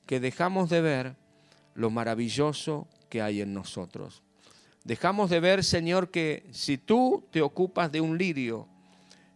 que 0.04 0.20
dejamos 0.20 0.68
de 0.68 0.82
ver 0.82 1.16
lo 1.74 1.88
maravilloso 1.88 2.86
que 3.08 3.22
hay 3.22 3.40
en 3.40 3.54
nosotros. 3.54 4.22
Dejamos 4.88 5.28
de 5.28 5.38
ver, 5.38 5.64
Señor, 5.64 6.10
que 6.10 6.48
si 6.50 6.78
tú 6.78 7.22
te 7.30 7.42
ocupas 7.42 7.92
de 7.92 8.00
un 8.00 8.16
lirio, 8.16 8.66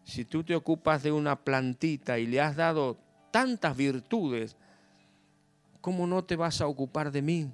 si 0.03 0.25
tú 0.25 0.43
te 0.43 0.55
ocupas 0.55 1.03
de 1.03 1.13
una 1.13 1.37
plantita 1.37 2.19
y 2.19 2.27
le 2.27 2.41
has 2.41 2.57
dado 2.57 2.97
tantas 3.31 3.77
virtudes, 3.77 4.57
¿cómo 5.83 6.07
no 6.07 6.25
te 6.25 6.37
vas 6.37 6.63
a 6.63 6.67
ocupar 6.67 7.13
de 7.13 7.21
mí? 7.21 7.51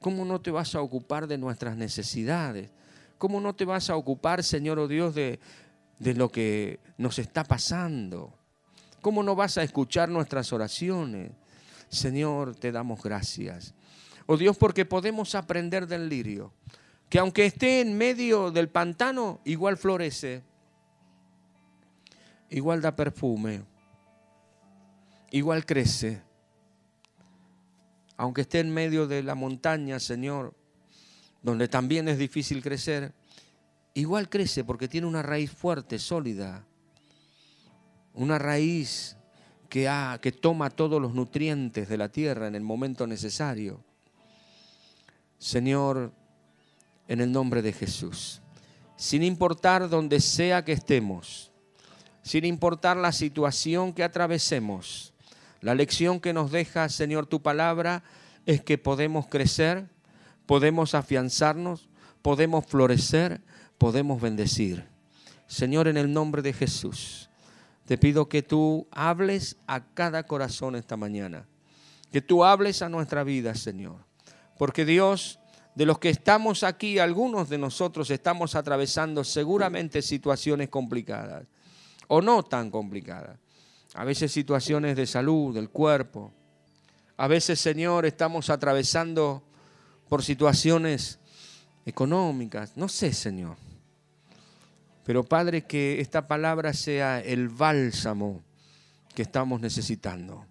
¿Cómo 0.00 0.24
no 0.24 0.40
te 0.40 0.50
vas 0.50 0.74
a 0.74 0.80
ocupar 0.80 1.26
de 1.26 1.36
nuestras 1.36 1.76
necesidades? 1.76 2.70
¿Cómo 3.18 3.42
no 3.42 3.54
te 3.54 3.66
vas 3.66 3.90
a 3.90 3.96
ocupar, 3.96 4.42
Señor, 4.42 4.78
oh 4.78 4.88
Dios, 4.88 5.14
de, 5.14 5.38
de 5.98 6.14
lo 6.14 6.30
que 6.30 6.80
nos 6.96 7.18
está 7.18 7.44
pasando. 7.44 8.32
¿Cómo 9.02 9.22
no 9.22 9.36
vas 9.36 9.58
a 9.58 9.62
escuchar 9.62 10.08
nuestras 10.08 10.50
oraciones? 10.50 11.32
Señor, 11.90 12.56
te 12.56 12.72
damos 12.72 13.02
gracias. 13.02 13.74
Oh 14.24 14.38
Dios, 14.38 14.56
porque 14.56 14.86
podemos 14.86 15.34
aprender 15.34 15.86
del 15.86 16.08
lirio, 16.08 16.54
que 17.12 17.18
aunque 17.18 17.44
esté 17.44 17.82
en 17.82 17.98
medio 17.98 18.50
del 18.50 18.70
pantano, 18.70 19.42
igual 19.44 19.76
florece, 19.76 20.42
igual 22.48 22.80
da 22.80 22.96
perfume, 22.96 23.64
igual 25.30 25.66
crece. 25.66 26.22
Aunque 28.16 28.40
esté 28.40 28.60
en 28.60 28.72
medio 28.72 29.06
de 29.06 29.22
la 29.22 29.34
montaña, 29.34 30.00
Señor, 30.00 30.54
donde 31.42 31.68
también 31.68 32.08
es 32.08 32.16
difícil 32.16 32.62
crecer, 32.62 33.12
igual 33.92 34.30
crece 34.30 34.64
porque 34.64 34.88
tiene 34.88 35.06
una 35.06 35.20
raíz 35.20 35.50
fuerte, 35.50 35.98
sólida, 35.98 36.64
una 38.14 38.38
raíz 38.38 39.18
que, 39.68 39.86
que 40.22 40.32
toma 40.32 40.70
todos 40.70 40.98
los 40.98 41.12
nutrientes 41.12 41.90
de 41.90 41.98
la 41.98 42.08
tierra 42.08 42.46
en 42.46 42.54
el 42.54 42.62
momento 42.62 43.06
necesario. 43.06 43.84
Señor, 45.38 46.21
en 47.12 47.20
el 47.20 47.30
nombre 47.30 47.60
de 47.60 47.74
Jesús, 47.74 48.40
sin 48.96 49.22
importar 49.22 49.90
donde 49.90 50.18
sea 50.18 50.64
que 50.64 50.72
estemos, 50.72 51.52
sin 52.22 52.46
importar 52.46 52.96
la 52.96 53.12
situación 53.12 53.92
que 53.92 54.02
atravesemos, 54.02 55.12
la 55.60 55.74
lección 55.74 56.20
que 56.20 56.32
nos 56.32 56.50
deja, 56.50 56.88
Señor, 56.88 57.26
tu 57.26 57.42
palabra 57.42 58.02
es 58.46 58.64
que 58.64 58.78
podemos 58.78 59.26
crecer, 59.26 59.90
podemos 60.46 60.94
afianzarnos, 60.94 61.90
podemos 62.22 62.64
florecer, 62.64 63.42
podemos 63.76 64.18
bendecir. 64.18 64.86
Señor, 65.46 65.88
en 65.88 65.98
el 65.98 66.10
nombre 66.14 66.40
de 66.40 66.54
Jesús, 66.54 67.28
te 67.84 67.98
pido 67.98 68.30
que 68.30 68.42
tú 68.42 68.88
hables 68.90 69.58
a 69.66 69.84
cada 69.84 70.22
corazón 70.22 70.76
esta 70.76 70.96
mañana, 70.96 71.46
que 72.10 72.22
tú 72.22 72.42
hables 72.42 72.80
a 72.80 72.88
nuestra 72.88 73.22
vida, 73.22 73.54
Señor. 73.54 73.96
Porque 74.56 74.86
Dios, 74.86 75.40
de 75.74 75.86
los 75.86 75.98
que 75.98 76.10
estamos 76.10 76.62
aquí, 76.62 76.98
algunos 76.98 77.48
de 77.48 77.58
nosotros 77.58 78.10
estamos 78.10 78.54
atravesando 78.54 79.24
seguramente 79.24 80.02
situaciones 80.02 80.68
complicadas 80.68 81.46
o 82.08 82.20
no 82.20 82.42
tan 82.42 82.70
complicadas. 82.70 83.38
A 83.94 84.04
veces 84.04 84.32
situaciones 84.32 84.96
de 84.96 85.06
salud, 85.06 85.54
del 85.54 85.70
cuerpo. 85.70 86.32
A 87.16 87.26
veces, 87.26 87.60
Señor, 87.60 88.06
estamos 88.06 88.50
atravesando 88.50 89.42
por 90.08 90.22
situaciones 90.22 91.18
económicas. 91.86 92.76
No 92.76 92.88
sé, 92.88 93.12
Señor. 93.12 93.56
Pero 95.04 95.24
Padre, 95.24 95.62
que 95.62 96.00
esta 96.00 96.26
palabra 96.28 96.72
sea 96.72 97.20
el 97.20 97.48
bálsamo 97.48 98.42
que 99.14 99.22
estamos 99.22 99.60
necesitando. 99.60 100.46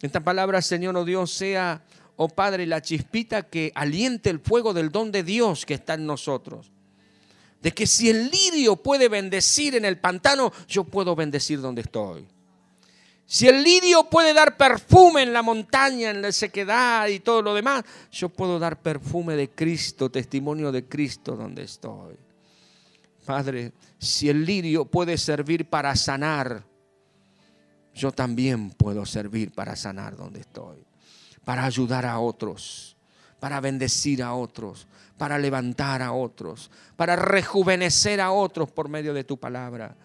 Esta 0.00 0.20
palabra, 0.20 0.62
Señor, 0.62 0.96
oh 0.96 1.04
Dios, 1.04 1.32
sea, 1.32 1.82
oh 2.22 2.28
Padre, 2.28 2.66
la 2.66 2.82
chispita 2.82 3.44
que 3.44 3.72
aliente 3.74 4.28
el 4.28 4.40
fuego 4.40 4.74
del 4.74 4.90
don 4.92 5.10
de 5.10 5.22
Dios 5.22 5.64
que 5.64 5.72
está 5.72 5.94
en 5.94 6.04
nosotros. 6.04 6.70
De 7.62 7.72
que 7.72 7.86
si 7.86 8.10
el 8.10 8.30
lirio 8.30 8.76
puede 8.76 9.08
bendecir 9.08 9.74
en 9.74 9.86
el 9.86 9.98
pantano, 9.98 10.52
yo 10.68 10.84
puedo 10.84 11.16
bendecir 11.16 11.62
donde 11.62 11.80
estoy. 11.80 12.26
Si 13.24 13.48
el 13.48 13.62
lirio 13.62 14.04
puede 14.04 14.34
dar 14.34 14.58
perfume 14.58 15.22
en 15.22 15.32
la 15.32 15.40
montaña, 15.40 16.10
en 16.10 16.20
la 16.20 16.30
sequedad 16.30 17.08
y 17.08 17.20
todo 17.20 17.40
lo 17.40 17.54
demás, 17.54 17.84
yo 18.12 18.28
puedo 18.28 18.58
dar 18.58 18.82
perfume 18.82 19.34
de 19.34 19.48
Cristo, 19.48 20.10
testimonio 20.10 20.70
de 20.70 20.84
Cristo 20.84 21.36
donde 21.36 21.62
estoy. 21.62 22.16
Padre, 23.24 23.72
si 23.98 24.28
el 24.28 24.44
lirio 24.44 24.84
puede 24.84 25.16
servir 25.16 25.64
para 25.70 25.96
sanar, 25.96 26.66
yo 27.94 28.12
también 28.12 28.72
puedo 28.72 29.06
servir 29.06 29.52
para 29.52 29.74
sanar 29.74 30.18
donde 30.18 30.40
estoy, 30.40 30.84
para 31.50 31.64
ayudar 31.64 32.06
a 32.06 32.20
otros, 32.20 32.96
para 33.40 33.58
bendecir 33.58 34.22
a 34.22 34.34
otros, 34.34 34.86
para 35.18 35.36
levantar 35.36 36.00
a 36.00 36.12
otros, 36.12 36.70
para 36.94 37.16
rejuvenecer 37.16 38.20
a 38.20 38.30
otros 38.30 38.70
por 38.70 38.88
medio 38.88 39.12
de 39.12 39.24
tu 39.24 39.36
palabra. 39.36 39.96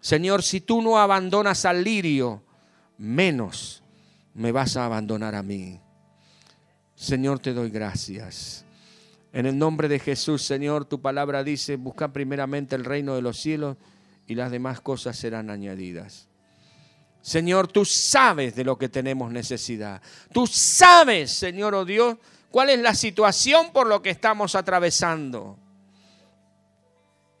Señor, 0.00 0.42
si 0.42 0.60
tú 0.60 0.82
no 0.82 0.98
abandonas 0.98 1.66
al 1.66 1.84
lirio, 1.84 2.42
menos 2.98 3.84
me 4.34 4.50
vas 4.50 4.76
a 4.76 4.84
abandonar 4.86 5.36
a 5.36 5.44
mí. 5.44 5.78
Señor, 6.96 7.38
te 7.38 7.52
doy 7.52 7.70
gracias. 7.70 8.64
En 9.32 9.46
el 9.46 9.56
nombre 9.56 9.86
de 9.86 10.00
Jesús, 10.00 10.42
Señor, 10.42 10.84
tu 10.84 11.00
palabra 11.00 11.44
dice, 11.44 11.76
busca 11.76 12.12
primeramente 12.12 12.74
el 12.74 12.84
reino 12.84 13.14
de 13.14 13.22
los 13.22 13.38
cielos 13.38 13.76
y 14.26 14.34
las 14.34 14.50
demás 14.50 14.80
cosas 14.80 15.16
serán 15.16 15.48
añadidas. 15.48 16.31
Señor, 17.22 17.68
tú 17.68 17.84
sabes 17.84 18.54
de 18.54 18.64
lo 18.64 18.76
que 18.76 18.88
tenemos 18.88 19.32
necesidad. 19.32 20.02
Tú 20.32 20.46
sabes, 20.46 21.30
Señor, 21.30 21.74
oh 21.74 21.84
Dios, 21.84 22.18
cuál 22.50 22.70
es 22.70 22.80
la 22.80 22.94
situación 22.94 23.72
por 23.72 23.86
lo 23.86 24.02
que 24.02 24.10
estamos 24.10 24.54
atravesando. 24.54 25.56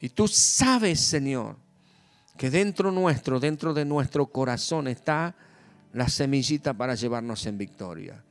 Y 0.00 0.08
tú 0.08 0.26
sabes, 0.28 1.00
Señor, 1.00 1.56
que 2.36 2.48
dentro 2.48 2.90
nuestro, 2.90 3.38
dentro 3.38 3.74
de 3.74 3.84
nuestro 3.84 4.26
corazón 4.26 4.88
está 4.88 5.34
la 5.92 6.08
semillita 6.08 6.72
para 6.72 6.94
llevarnos 6.94 7.44
en 7.46 7.58
victoria. 7.58 8.24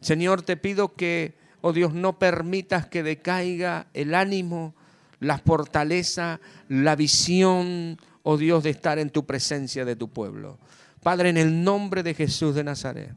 Señor, 0.00 0.42
te 0.42 0.56
pido 0.56 0.94
que 0.94 1.40
Oh 1.62 1.72
Dios, 1.72 1.92
no 1.92 2.18
permitas 2.18 2.86
que 2.86 3.02
decaiga 3.02 3.86
el 3.92 4.14
ánimo, 4.14 4.74
la 5.18 5.38
fortaleza, 5.38 6.40
la 6.68 6.96
visión, 6.96 7.98
oh 8.22 8.38
Dios, 8.38 8.62
de 8.62 8.70
estar 8.70 8.98
en 8.98 9.10
tu 9.10 9.26
presencia 9.26 9.84
de 9.84 9.96
tu 9.96 10.08
pueblo. 10.08 10.58
Padre, 11.02 11.30
en 11.30 11.36
el 11.36 11.64
nombre 11.64 12.02
de 12.02 12.14
Jesús 12.14 12.54
de 12.54 12.64
Nazaret, 12.64 13.14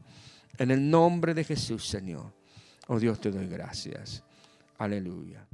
en 0.57 0.71
el 0.71 0.89
nombre 0.89 1.33
de 1.33 1.43
Jesús, 1.43 1.87
Señor. 1.87 2.33
Oh 2.87 2.99
Dios, 2.99 3.19
te 3.19 3.31
doy 3.31 3.47
gracias. 3.47 4.23
Aleluya. 4.77 5.45